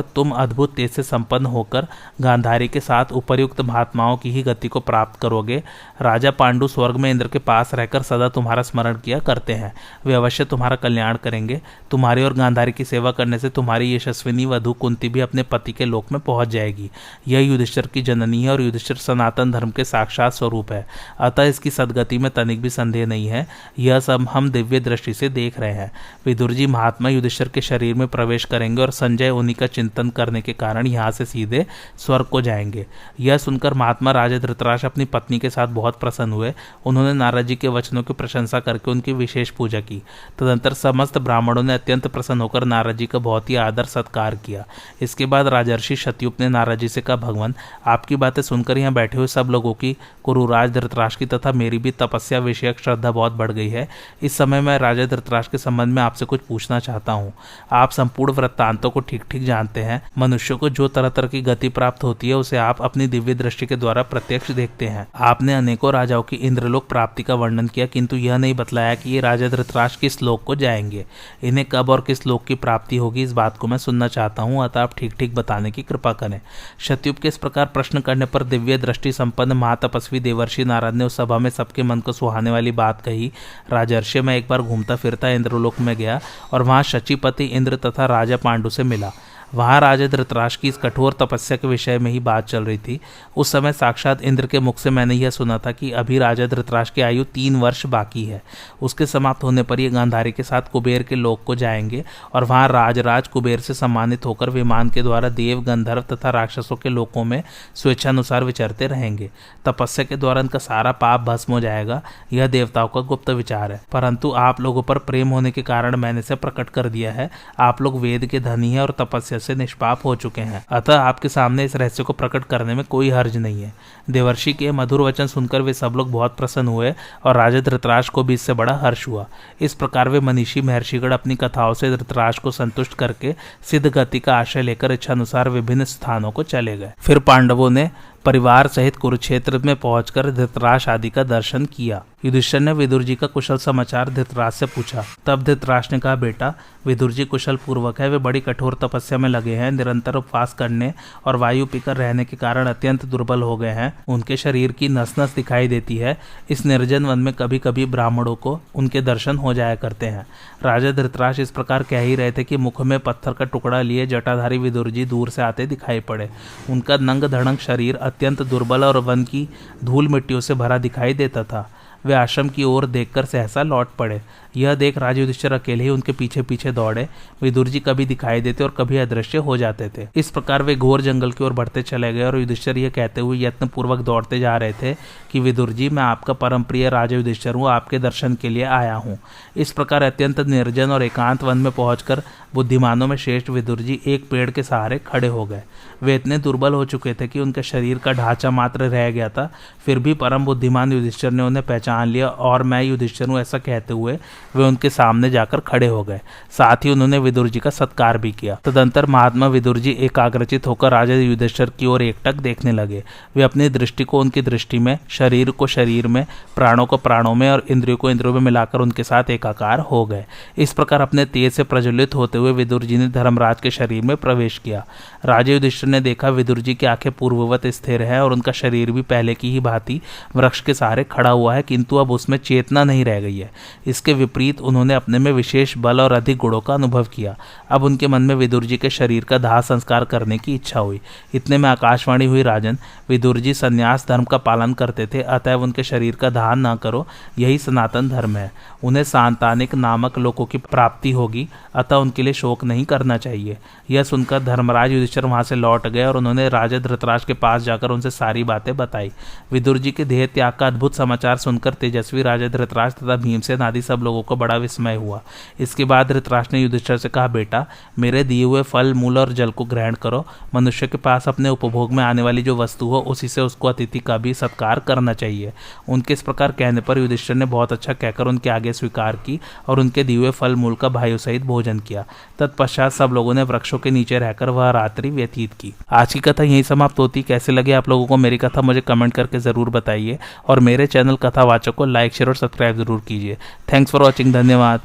तुम 0.00 0.30
अद्भुत 0.30 0.74
तेज 0.84 0.90
से 0.90 1.02
संपन्न 1.02 1.46
होकर 1.46 1.86
गांधारी 2.20 2.68
के 2.68 2.80
साथ 2.80 3.04
उपर्युक्त 3.12 3.60
महात्माओं 3.60 4.16
की 4.16 4.30
ही 4.30 4.42
गति 4.42 4.68
को 4.68 4.80
प्राप्त 4.80 5.20
करोगे। 5.20 5.62
राजा 6.02 6.30
पांडु 6.30 6.68
स्वर्ग 6.68 6.96
में 6.96 7.10
इंद्र 7.10 7.28
के 7.28 7.38
पास 7.38 7.74
रहकर 7.74 8.02
सदा 8.02 8.28
तुम्हारा 8.28 8.62
स्मरण 8.62 8.94
किया 8.94 9.18
करते 9.18 9.52
हैं। 9.52 9.72
वे 10.06 10.14
अवश्य 10.14 10.44
तुम्हारा 10.44 10.76
कल्याण 10.76 11.16
करेंगे। 11.16 11.60
तुम्हारी 11.90 12.22
और 12.22 12.34
गांधारी 12.34 12.72
की 12.72 12.84
सेवा 12.84 13.12
करने 13.12 13.38
से 13.38 13.50
तुम्हारी 13.50 13.94
यशस्विनी 13.94 14.46
वधु 14.46 14.72
कुंती 14.72 15.08
भी 15.08 15.20
अपने 15.20 15.42
पति 15.42 15.72
के 15.72 15.84
लोक 15.84 16.12
में 16.12 16.20
पहुँच 16.20 16.48
जाएगी। 16.48 16.90
यह 17.28 17.40
युधिष्ठर 17.40 17.86
की 17.86 18.02
जननी 18.02 18.44
है 18.44 18.50
और 18.50 18.60
युधिष्ठिर 18.60 18.96
सनातन 18.96 19.52
धर्म 19.52 19.70
के 19.70 19.84
साक्षात 19.84 20.32
स्वरूप 20.32 20.72
है। 20.72 20.86
अतः 21.20 21.42
इसकी 21.42 21.70
सदगति 21.70 22.18
में 22.18 22.30
तनिक 22.30 22.62
भी 22.62 22.70
संदेह 22.70 23.06
नहीं 23.06 23.26
है। 23.26 23.46
यह 23.78 24.00
सब 24.00 24.28
हम 24.32 24.50
दिव्य 24.50 24.80
दृष्टि 24.80 25.14
से 25.14 25.28
देख 25.28 25.60
रहे 25.60 25.72
हैं। 25.72 25.92
विदुर 26.26 26.52
जी, 26.52 26.66
महात्मा 26.66 27.08
युधिष्ठर 27.08 27.48
के 27.48 27.60
शरीर 27.60 27.94
में 27.94 28.08
प्रवेश 28.08 28.44
करेंगे 28.44 28.82
और 28.82 28.90
संजय 28.90 29.30
उन्हीं 29.30 29.54
का 29.54 29.66
चिंतन 29.66 30.10
करने 30.10 30.40
के 30.40 30.52
कारण 30.52 30.73
यहाँ 30.82 31.10
से 31.10 31.24
सीधे 31.24 31.66
स्वर्ग 31.98 32.26
को 32.26 32.40
जाएँगे। 32.40 32.86
यह 33.20 33.38
सुनकर 33.38 33.74
महात्मा 33.74 34.10
राजा 34.10 34.38
धृतराज 34.38 34.84
अपनी 34.84 35.04
पत्नी 35.04 35.38
के 35.38 35.50
साथ 35.50 35.66
बहुत 35.66 36.00
प्रसन्न 36.00 36.32
हुए। 36.32 36.54
उन्होंने 36.86 37.12
नारद 37.12 37.46
जी 37.46 37.56
के 37.56 37.68
वचनों 37.68 38.02
की 38.02 38.12
प्रशंसा 38.12 38.60
करके 38.60 38.90
उनकी 38.90 39.12
विशेष 39.12 39.50
पूजा 39.50 39.80
की। 39.80 40.02
तदंतर 40.38 40.72
समस्त 40.72 41.18
ब्राह्मणों 41.18 41.62
ने 41.62 41.74
अत्यंत 41.74 42.06
प्रसन्न 42.06 42.40
होकर 42.40 42.64
नारद 42.64 42.96
जी 42.96 43.06
का 43.06 43.18
बहुत 43.18 43.50
ही 43.50 43.56
आदर 43.56 43.84
सत्कार 43.84 44.34
किया। 44.34 44.64
इसके 45.02 45.26
बाद 45.26 45.46
राजर्षि 45.46 45.96
शत्युप 45.96 46.40
ने 46.40 46.48
नारद 46.48 46.78
जी 46.78 46.88
से 46.88 47.00
कहा, 47.00 47.16
भगवान, 47.16 47.54
आपकी 47.86 48.16
बातें 48.16 48.42
सुनकर 48.42 48.78
यहाँ 48.78 48.92
बैठे 48.92 49.18
हुए 49.18 49.26
सब 49.26 49.48
लोगों 49.50 49.74
की 49.74 49.96
कुरुराज 50.24 50.72
धृतराज 50.72 51.16
की 51.16 51.26
तथा 51.26 51.52
मेरी 51.52 51.78
भी 51.78 51.90
तपस्या 51.90 52.38
विषयक 52.38 52.78
श्रद्धा 52.78 53.10
बहुत 53.10 53.32
बढ़ 53.32 53.52
गई 53.52 53.68
है। 53.68 53.88
इस 54.22 54.36
समय 54.36 54.60
मैं 54.60 54.78
राजा 54.78 55.06
धृतराज 55.06 55.48
के 55.48 55.58
संबंध 55.58 55.94
में 55.94 56.02
आपसे 56.02 56.24
कुछ 56.24 56.40
पूछना 56.40 56.78
चाहता 56.78 57.12
हूँ। 57.12 57.32
आप 57.72 57.90
संपूर्ण 57.90 58.32
वृत्तांतों 58.32 58.90
को 58.90 59.00
ठीक 59.00 59.24
ठीक 59.30 59.44
जानते 59.44 59.80
हैं, 59.80 60.02
मनुष्य 60.18 60.54
को 60.54 60.63
जो 60.68 60.88
तरह 60.88 61.08
तरह 61.08 61.28
की 61.28 61.42
गति 61.42 61.68
प्राप्त 61.68 62.04
होती 62.04 62.28
है, 62.28 62.34
उसे 62.34 62.56
आप 62.56 62.82
अपनी 62.82 63.06
दिव्य 63.06 63.34
दृष्टि 63.34 63.66
के 63.66 63.76
द्वारा 63.76 64.02
प्रत्यक्ष 64.02 64.50
देखते 64.50 64.86
हैं। 64.86 65.06
आपने 65.16 65.54
अनेकों 65.54 65.92
राजाओं 65.92 66.22
की 66.22 66.36
इंद्रलोक 66.36 66.88
प्राप्ति 66.88 67.22
का 67.22 67.34
वर्णन 67.34 67.68
किया, 67.68 67.86
किंतु 67.86 68.16
यह 68.16 68.36
नहीं 68.36 68.54
बतलाया 68.54 68.94
कि 68.94 69.10
ये 69.10 69.20
राजा 69.20 69.48
धृतराज 69.48 69.96
किस 69.96 70.22
लोक 70.22 70.44
को 70.44 70.54
जाएँगे। 70.54 71.06
इन्हें 71.42 71.66
कब 71.72 71.90
और 71.90 72.00
किस 72.00 72.26
लोक 72.26 72.44
की 72.44 72.54
प्राप्ति 72.54 72.96
होगी, 72.96 73.22
इस 73.22 73.32
बात 73.32 73.56
को 73.56 73.66
मैं 73.66 73.78
सुनना 73.78 74.08
चाहता 74.08 74.42
हूँ, 74.42 74.64
अतः 74.64 74.80
आप 74.80 74.94
ठीक 74.96 75.14
ठीक 75.18 75.34
बताने 75.34 75.70
की 75.70 75.82
कृपा 75.82 76.12
करें। 76.12 76.40
शत्युप 76.78 77.18
के 77.18 77.28
इस 77.28 77.36
प्रकार 77.36 77.66
प्रश्न 77.66 78.00
करने 78.00 78.26
पर 78.26 78.42
दिव्य 78.42 78.78
दृष्टि 78.78 79.12
संपन्न 79.12 79.52
महातपस्वी 79.52 80.20
देवर्षि 80.20 80.64
नारद 80.64 80.94
ने 80.94 81.04
उस 81.04 81.16
सभा 81.16 81.38
में 81.38 81.50
सबके 81.50 81.82
मन 81.82 82.00
को 82.00 82.12
सुहाने 82.12 82.50
वाली 82.50 82.72
बात 82.72 83.00
कही 83.00 83.32
राजर्षि 83.70 84.20
में 84.20 84.36
एक 84.36 84.48
बार 84.48 84.62
घूमता 84.62 84.96
फिरता 84.96 85.28
इंद्रलोक 85.28 85.80
में 85.80 85.96
गया 85.96 86.20
और 86.52 86.62
वहाँ 86.62 86.82
शचिपति 86.82 87.44
इंद्र 87.44 87.76
तथा 87.76 88.06
राजा 88.06 88.36
पांडु 88.36 88.70
से 88.70 88.82
मिला। 88.82 89.12
वहाँ 89.54 89.80
राजा 89.80 90.06
धृतराज 90.06 90.56
की 90.56 90.68
इस 90.68 90.76
कठोर 90.76 91.12
तपस्या 91.12 91.56
के 91.56 91.68
विषय 91.68 91.98
में 91.98 92.10
ही 92.10 92.20
बात 92.20 92.46
चल 92.46 92.64
रही 92.64 92.78
थी। 92.78 93.00
उस 93.36 93.52
समय 93.52 93.72
साक्षात 93.72 94.22
इंद्र 94.22 94.46
के 94.46 94.60
मुख 94.60 94.78
से 94.78 94.90
मैंने 94.90 95.14
यह 95.14 95.30
सुना 95.30 95.58
था 95.58 95.72
कि 95.72 95.90
अभी 95.90 96.18
राजा 96.18 96.46
धृतराज 96.46 96.90
की 96.90 97.00
आयु 97.00 97.24
तीन 97.24 97.56
वर्ष 97.56 97.86
बाकी 97.86 98.24
है। 98.24 98.42
उसके 98.82 99.06
समाप्त 99.06 99.44
होने 99.44 99.62
पर 99.62 99.80
ये 99.80 99.90
गांधारी 99.90 100.32
के 100.32 100.42
साथ 100.42 100.62
कुबेर 100.72 101.02
के 101.02 101.14
लोक 101.14 101.44
को 101.44 101.54
जाएँगे 101.54 102.04
और 102.34 102.44
वहाँ 102.44 102.68
राजराज 102.68 103.28
कुबेर 103.28 103.60
से 103.60 103.74
सम्मानित 103.74 104.26
होकर 104.26 104.50
विमान 104.50 104.90
के 104.90 105.02
द्वारा 105.02 105.28
देव, 105.28 105.60
गंधर्व 105.60 106.02
तथा 106.02 106.30
राक्षसों 106.30 106.76
के 106.76 106.88
लोकों 106.88 107.24
में 107.24 107.42
स्वेच्छानुसार 107.74 108.44
विचरते 108.44 108.86
रहेंगे। 108.86 109.30
तपस्या 109.64 110.04
के 110.04 110.16
द्वारा 110.16 110.40
इनका 110.40 110.58
सारा 110.58 110.92
पाप 110.92 111.20
भस्म 111.20 111.52
हो 111.52 111.60
जाएगा। 111.60 112.02
यह 112.32 112.46
देवताओं 112.46 112.88
का 112.88 113.00
गुप्त 113.00 113.30
विचार 113.30 113.72
है। 113.72 113.82
परंतु 113.92 114.30
आप 114.30 114.60
लोगों 114.60 114.82
पर 114.82 114.98
प्रेम 114.98 115.28
होने 115.28 115.50
के 115.50 115.62
कारण 115.62 115.96
मैंने 115.96 116.20
इसे 116.20 116.34
प्रकट 116.34 116.68
कर 116.68 116.88
दिया 116.88 117.12
है। 117.12 117.30
आप 117.60 117.82
लोग 117.82 118.00
वेद 118.00 118.26
के 118.26 118.40
धनी 118.40 118.72
है 118.72 118.82
और 118.82 118.94
तपस्या 118.98 119.38
से 119.44 119.54
निष्पाप 119.54 120.04
हो 120.04 120.14
चुके 120.16 120.40
हैं। 120.40 120.64
अतः 120.70 121.00
आपके 121.00 121.28
सामने 121.28 121.64
इस 121.64 121.76
रहस्य 121.76 122.02
को 122.02 122.12
प्रकट 122.12 122.44
करने 122.44 122.74
में 122.74 122.84
कोई 122.84 123.10
हर्ज 123.10 123.36
नहीं 123.36 123.62
है। 123.62 123.72
देवर्षि 124.10 124.52
के 124.52 124.70
मधुर 124.72 125.00
वचन 125.00 125.26
सुनकर 125.26 125.62
वे 125.62 125.74
सब 125.74 125.94
लोग 125.96 126.10
बहुत 126.12 126.36
प्रसन्न 126.36 126.68
हुए 126.68 126.92
और 127.24 127.36
राजा 127.36 127.60
धृतराज 127.60 128.08
को 128.08 128.22
भी 128.22 128.34
इससे 128.34 128.52
बड़ा 128.52 128.74
हर्ष 128.74 129.06
हुआ। 129.08 129.26
इस 129.60 129.74
प्रकार 129.74 130.08
वे 130.08 130.20
मनीषी 130.20 130.60
महर्षिगढ़ 130.60 131.12
अपनी 131.12 131.36
कथाओं 131.36 131.74
से 131.74 131.96
धृतराज 131.96 132.38
को 132.38 132.50
संतुष्ट 132.50 132.94
करके 132.94 133.34
सिद्ध 133.62 133.86
गति 133.88 134.20
का 134.20 134.36
आशय 134.36 134.62
लेकर 134.62 134.92
इच्छानुसार 134.92 135.48
विभिन्न 135.48 135.84
स्थानों 135.84 136.30
को 136.30 136.42
चले 136.42 136.76
गए। 136.76 136.92
फिर 136.98 137.18
पांडवों 137.18 137.70
ने 137.70 137.90
परिवार 138.24 138.66
सहित 138.66 138.96
कुरुक्षेत्र 138.96 139.58
में 139.58 139.74
पहुंचकर 139.76 140.30
धृतराज 140.30 140.84
आदि 140.88 141.10
का 141.10 141.22
दर्शन 141.22 141.64
किया। 141.66 142.02
युधिष्ठर 142.24 142.60
ने 142.60 142.72
विदुर 142.72 143.02
जी 143.02 143.14
का 143.14 143.26
कुशल 143.26 143.56
समाचार 143.56 144.08
धृतराज 144.08 144.52
से 144.52 144.66
पूछा। 144.66 145.04
तब 145.26 145.42
धृतराज 145.42 145.88
ने 145.92 145.98
कहा, 145.98 146.14
बेटा 146.14 146.54
विदुर 146.86 147.12
जी 147.12 147.24
कुशल 147.24 147.56
पूर्वक 147.56 148.00
है, 148.00 148.08
वे 148.10 148.18
बड़ी 148.18 148.40
कठोर 148.40 148.76
तपस्या 148.82 149.18
में 149.18 149.28
लगे 149.28 149.54
हैं, 149.56 149.70
निरंतर 149.72 150.14
उपवास 150.14 150.54
करने 150.54 150.92
और 151.26 151.36
वायु 151.36 151.66
पीकर 151.66 151.96
रहने 151.96 152.24
के 152.24 152.36
कारण 152.36 152.66
अत्यंत 152.66 153.04
दुर्बल 153.04 153.42
हो 153.42 153.56
गए 153.56 153.70
हैं। 153.70 153.92
उनके 154.08 154.36
शरीर 154.36 154.72
की 154.72 154.88
नस 154.88 155.14
नस 155.18 155.34
दिखाई 155.34 155.68
देती 155.68 155.96
है। 155.96 156.16
इस 156.50 156.64
निर्जन 156.66 157.06
वन 157.06 157.18
में 157.18 157.32
कभी 157.34 157.58
कभी 157.58 157.86
ब्राह्मणों 157.86 158.34
को 158.34 158.60
उनके 158.74 159.00
दर्शन 159.00 159.36
हो 159.36 159.54
जाया 159.54 159.74
करते 159.74 160.06
हैं। 160.06 160.26
राजा 160.64 160.92
धृतराज 160.92 161.40
इस 161.40 161.50
प्रकार 161.50 161.82
कह 161.82 162.00
ही 162.00 162.14
रहे 162.14 162.32
थे 162.32 162.44
कि 162.44 162.56
मुख 162.56 162.80
में 162.80 162.98
पत्थर 162.98 163.32
का 163.32 163.44
टुकड़ा 163.44 163.82
लिए 163.82 164.06
जटाधारी 164.06 164.58
विदुर 164.58 164.90
जी 164.90 165.04
दूर 165.04 165.30
से 165.30 165.42
आते 165.42 165.66
दिखाई 165.66 166.00
पड़े। 166.00 166.30
उनका 166.70 166.96
नंग 166.96 167.24
धड़ंग 167.24 167.58
शरीर 167.58 167.96
अत्यंत 168.14 168.42
दुर्बल 168.42 168.84
और 168.84 168.96
वन 168.96 169.24
की 169.24 169.48
धूल 169.84 170.08
मिट्टियों 170.08 170.40
से 170.40 170.54
भरा 170.54 170.78
दिखाई 170.78 171.14
देता 171.14 171.44
था। 171.44 171.70
वे 172.06 172.14
आश्रम 172.14 172.48
की 172.48 172.64
ओर 172.64 172.86
देखकर 172.86 173.24
सहसा 173.24 173.62
लौट 173.62 173.88
पड़े। 173.98 174.20
यह 174.56 174.74
देख 174.74 174.98
राज 174.98 175.18
युधिष्ठिर 175.18 175.52
अकेले 175.52 175.84
ही 175.84 175.90
उनके 175.90 176.12
पीछे 176.12 176.42
पीछे 176.42 176.72
दौड़े। 176.72 177.08
विदुर 177.42 177.68
जी 177.68 177.80
कभी 177.80 178.06
दिखाई 178.06 178.40
देते 178.40 178.64
और 178.64 178.74
कभी 178.78 178.96
अदृश्य 178.96 179.38
हो 179.38 179.56
जाते 179.56 179.90
थे। 179.98 180.06
इस 180.16 180.30
प्रकार 180.30 180.62
वे 180.62 180.76
घोर 180.76 181.00
जंगल 181.00 181.32
की 181.32 181.44
ओर 181.44 181.52
बढ़ते 181.52 181.82
चले 181.82 182.12
गए 182.12 182.24
और 182.24 182.38
युधिष्ठिर 182.38 182.78
यह 182.78 182.90
कहते 182.90 183.20
हुए 183.20 183.38
यत्न 183.38 183.66
पूर्वक 183.66 183.98
दौड़ते 183.98 184.38
जा 184.38 184.56
रहे 184.56 184.72
थे 184.72 184.94
कि, 185.30 185.40
विदुर 185.40 185.70
जी, 185.70 185.88
मैं 185.88 186.02
आपका 186.02 186.32
परम 186.32 186.62
प्रिय 186.62 186.88
राजयुधिष्ठिर 186.88 187.54
हूँ। 187.54 187.68
आपके 187.68 187.98
दर्शन 187.98 188.34
के 188.34 188.48
लिए 188.48 188.64
आया 188.64 188.94
हूँ। 188.94 189.18
इस 189.56 189.72
प्रकार 189.72 190.02
अत्यंत 190.02 190.40
निर्जन 190.40 190.90
और 190.90 191.02
एकांत 191.02 191.42
वन 191.42 191.58
में 191.58 191.72
पहुंचकर 191.72 192.22
बुद्धिमानों 192.54 193.06
में 193.06 193.16
श्रेष्ठ 193.16 193.50
विदुर 193.50 193.78
जी 193.78 194.00
एक 194.06 194.28
पेड़ 194.30 194.50
के 194.50 194.62
सहारे 194.62 194.98
खड़े 194.98 195.28
हो 195.28 195.44
गए। 195.44 195.62
वे 196.04 196.14
इतने 196.14 196.38
दुर्बल 196.38 196.72
हो 196.72 196.84
चुके 196.84 197.14
थे 197.14 197.26
कि 197.28 197.40
उनके 197.40 197.62
शरीर 197.62 197.98
का 197.98 198.12
ढांचा 198.12 198.50
मात्र 198.50 198.84
रह 198.84 199.10
गया 199.10 199.28
था। 199.28 199.48
फिर 199.86 199.98
भी 199.98 200.14
परम 200.14 200.44
बुद्धिमान 200.44 200.92
युधिष्ठिर 200.92 201.30
ने 201.30 201.42
उन्हें 201.42 201.64
पहचान 201.66 202.08
लिया 202.08 202.28
और 202.28 202.62
मैं 202.62 202.82
युधिष्ठिर 202.82 203.28
हूँ, 203.28 203.40
ऐसा 203.40 203.58
कहते 203.58 203.94
हुए 203.94 204.18
वे 204.56 204.64
उनके 204.64 204.90
सामने 204.90 205.30
जाकर 205.30 205.60
खड़े 205.60 205.86
हो 205.86 206.02
गए। 206.04 206.20
साथ 206.50 206.84
ही 206.84 206.90
उन्होंने 206.90 207.18
विदुर 207.18 207.48
जी 207.48 207.60
का 207.60 207.70
सत्कार 207.70 208.18
भी 208.18 208.32
किया। 208.32 208.58
तदंतर 208.64 209.06
महात्मा 209.06 209.46
विदुर 209.46 209.78
जी 209.78 209.90
एकाग्रचित 210.00 210.66
होकर 210.66 210.90
राजा 210.90 211.14
युधिष्ठिर 211.14 211.70
की 211.78 211.86
ओर 211.86 212.02
एकटक 212.02 212.34
देखने 212.34 212.72
लगे। 212.72 213.02
वे 213.36 213.42
अपनी 213.42 213.68
दृष्टि 213.68 214.04
को 214.04 214.20
उनकी 214.20 214.42
दृष्टि 214.42 214.78
में, 214.78 214.98
शरीर 215.08 215.50
को 215.50 215.66
शरीर 215.66 216.06
में, 216.06 216.24
प्राणों 216.56 216.86
को 216.86 216.96
प्राणों 216.96 217.34
में 217.34 217.50
और 217.50 217.62
इंद्रियों 217.70 217.96
को 217.96 218.10
इंद्रियों 218.10 218.34
में 218.34 218.40
मिलाकर 218.40 218.80
उनके 218.80 219.04
साथ 219.04 219.30
एकाकार 219.30 219.80
हो 219.80 220.04
गए। 220.06 220.24
इस 220.58 220.72
प्रकार 220.72 221.00
अपने 221.00 221.24
तेज 221.24 221.52
से 221.52 221.64
प्रज्वलित 221.64 222.14
होते 222.14 222.38
हुए 222.38 222.52
विदुर 222.52 222.84
जी 222.84 222.96
ने 222.96 223.08
धर्मराज 223.08 223.60
के 223.60 223.70
शरीर 223.70 224.02
में 224.02 224.16
प्रवेश 224.16 224.58
किया। 224.58 224.84
राजा 225.24 225.52
युधिष्ठिर 225.52 225.88
ने 225.94 226.00
देखा, 226.00 226.28
विदुर 226.28 226.58
जी 226.58 226.74
की 226.74 226.86
आँखें 226.86 227.10
पूर्ववत 227.12 227.66
स्थिर 227.66 228.02
है 228.02 228.20
और 228.24 228.32
उनका 228.32 228.52
शरीर 228.52 228.90
भी 228.90 229.02
पहले 229.02 229.34
की 229.34 229.50
ही 229.52 229.60
भांति 229.60 230.00
वृक्ष 230.36 230.60
के 230.60 230.74
सहारे 230.74 231.04
खड़ा 231.04 231.30
हुआ 231.30 231.54
है, 231.54 231.62
किंतु 231.62 231.96
अब 231.96 232.10
उसमें 232.10 232.38
चेतना 232.38 232.84
नहीं 232.84 233.04
रह 233.04 233.20
गई 233.20 233.38
है। 233.38 233.50
इसके 233.86 234.12
विपरीत 234.14 234.60
उन्होंने 234.60 234.94
अपने 234.94 235.18
में 235.18 235.32
विशेष 235.32 235.76
बल 235.78 236.00
और 236.00 236.12
अधिक 236.12 236.36
गुणों 236.36 236.60
का 236.60 236.74
अनुभव 236.74 237.04
किया। 237.04 237.36
अब 237.70 237.84
उनके 237.84 238.06
मन 238.06 238.22
में 238.22 238.34
विदुर 238.34 238.64
जी 238.64 238.76
के 238.76 238.90
शरीर 238.90 239.24
का 239.24 239.38
दाह 239.38 239.60
संस्कार 239.60 240.04
करने 240.04 240.38
की 240.38 240.54
इच्छा 240.54 240.80
हुई। 240.80 241.00
इतने 241.34 241.58
में 241.58 241.68
आकाशवाणी 241.68 242.26
हुई, 242.26 242.42
राजन 242.42 242.78
विदुर 243.08 243.40
जी 243.40 243.54
संन्यास 243.54 244.06
धर्म 244.08 244.24
का 244.24 244.38
पालन 244.38 244.72
करते 244.72 245.06
थे, 245.06 245.22
अतएव 245.22 245.62
उनके 245.62 245.82
शरीर 245.82 246.14
का 246.14 246.30
दाह 246.30 246.54
न 246.54 246.76
करो, 246.76 247.06
यही 247.38 247.58
सनातन 247.58 248.08
धर्म 248.08 248.36
है। 248.36 248.52
उन्हें 248.84 249.04
सांतानिक 249.04 249.74
नामक 249.74 250.18
लोगों 250.18 250.46
की 250.46 250.58
प्राप्ति 250.58 251.10
होगी, 251.10 251.48
अतः 251.74 251.96
उनके 251.96 252.22
लिए 252.22 252.32
शोक 252.32 252.64
नहीं 252.64 252.84
करना 252.84 253.16
चाहिए। 253.16 253.56
यह 253.90 254.02
सुनकर 254.02 254.42
धर्मराज 254.42 254.92
युधिष्ठर 254.92 255.26
वहाँ 255.26 255.42
से 255.42 255.54
लौट 255.54 255.86
गए 255.86 256.04
और 256.04 256.16
उन्होंने 256.16 256.48
राजा 256.48 256.78
धृतराज 256.78 257.24
के 257.24 257.34
पास 257.34 257.62
जाकर 257.62 257.90
उनसे 257.90 258.10
सारी 258.10 258.44
बातें 258.44 258.76
बताई। 258.76 259.12
विदुर 259.52 259.78
जी 259.78 259.92
के 259.92 260.04
देह 260.04 260.26
त्याग 260.26 260.52
का 260.52 260.66
अद्भुत 260.66 260.94
समाचार 260.94 261.36
सुनकर 261.36 261.74
तेजस्वी 261.74 262.22
राजा 262.22 262.48
धृतराज 262.48 262.94
तथा 262.94 263.16
भीमसेन 263.16 263.62
आदि 263.62 263.82
सब 263.82 264.00
लोगों 264.02 264.22
को 264.22 264.36
बड़ा 264.36 264.56
विस्मय 264.56 264.94
हुआ। 264.94 265.20
इसके 265.60 265.84
बाद 265.84 266.08
धृतराज 266.08 266.48
ने 266.52 266.60
युधिष्ठर 266.60 266.96
से 266.96 267.08
कहा, 267.08 267.26
बेटा, 267.26 267.66
मेरे 267.98 268.24
दिए 268.24 268.44
हुए 268.44 268.62
फल, 268.62 268.94
मूल 268.94 269.18
और 269.18 269.32
जल 269.32 269.50
को 269.50 269.64
ग्रहण 269.64 269.94
करो। 269.94 270.24
मनुष्य 270.54 270.86
के 270.86 270.98
पास 270.98 271.28
अपने 271.28 271.48
उपभोग 271.48 271.92
में 271.92 272.04
आने 272.04 272.22
वाली 272.22 272.42
जो 272.42 272.56
वस्तु 272.56 272.86
हो 272.86 272.93
उसी 272.98 273.28
से 273.28 273.40
उसको 273.40 273.68
अतिथि 273.68 273.98
का 273.98 274.18
भी 274.18 274.34
सत्कार 274.34 274.78
करना 274.78 275.12
चाहिए। 275.12 275.52
उनके 275.88 276.12
इस 276.12 276.22
प्रकार 276.22 276.52
कहने 276.52 276.80
पर 276.80 276.98
युधिष्ठर 276.98 277.34
ने 277.34 277.44
बहुत 277.44 277.72
अच्छा 277.72 277.92
कहकर 277.92 278.26
उनके 278.26 278.50
आगे 278.50 278.72
स्वीकार 278.72 279.16
की 279.16 279.38
और 279.68 279.80
उनके 279.80 280.04
दिए 280.04 280.16
हुए 280.16 280.30
फल, 280.30 280.54
मूल 280.54 280.74
का 280.74 280.88
भाइयों 280.88 281.18
सहित 281.18 281.42
भोजन 281.42 281.78
किया। 281.78 282.04
तत्पश्चात 282.38 282.92
सब 282.92 283.10
लोगों 283.10 283.34
ने 283.34 283.42
वृक्षों 283.42 283.78
के 283.78 283.90
नीचे 283.90 284.18
रहकर 284.18 284.50
वह 284.50 284.70
रात्रि 284.70 285.10
व्यतीत 285.10 285.52
की। 285.52 285.72
आज 285.92 286.12
की 286.12 286.20
कथा 286.20 286.42
यही 286.42 286.62
समाप्त 286.62 286.98
होती। 286.98 287.22
कैसे 287.22 287.52
लगे 287.52 287.72
आप 287.72 287.88
लोगों 287.88 288.06
को 288.06 288.16
मेरी 288.16 288.38
कथा, 288.38 288.62
मुझे 288.62 288.80
कमेंट 288.80 289.14
करके 289.14 289.38
ज़रूर 289.38 289.70
बताइए। 289.70 290.18
और 290.48 290.60
मेरे 290.60 290.86
चैनल 290.86 291.16
कथावाचक 291.16 291.74
को 291.74 291.84
लाइक, 291.84 292.14
शेयर 292.14 292.28
और 292.28 292.36
सब्सक्राइब 292.36 292.76
ज़रूर 292.76 293.02
कीजिए। 293.08 293.36
थैंक्स 293.72 293.92
फॉर 293.92 294.02
वॉचिंग, 294.02 294.32
धन्यवाद। 294.32 294.80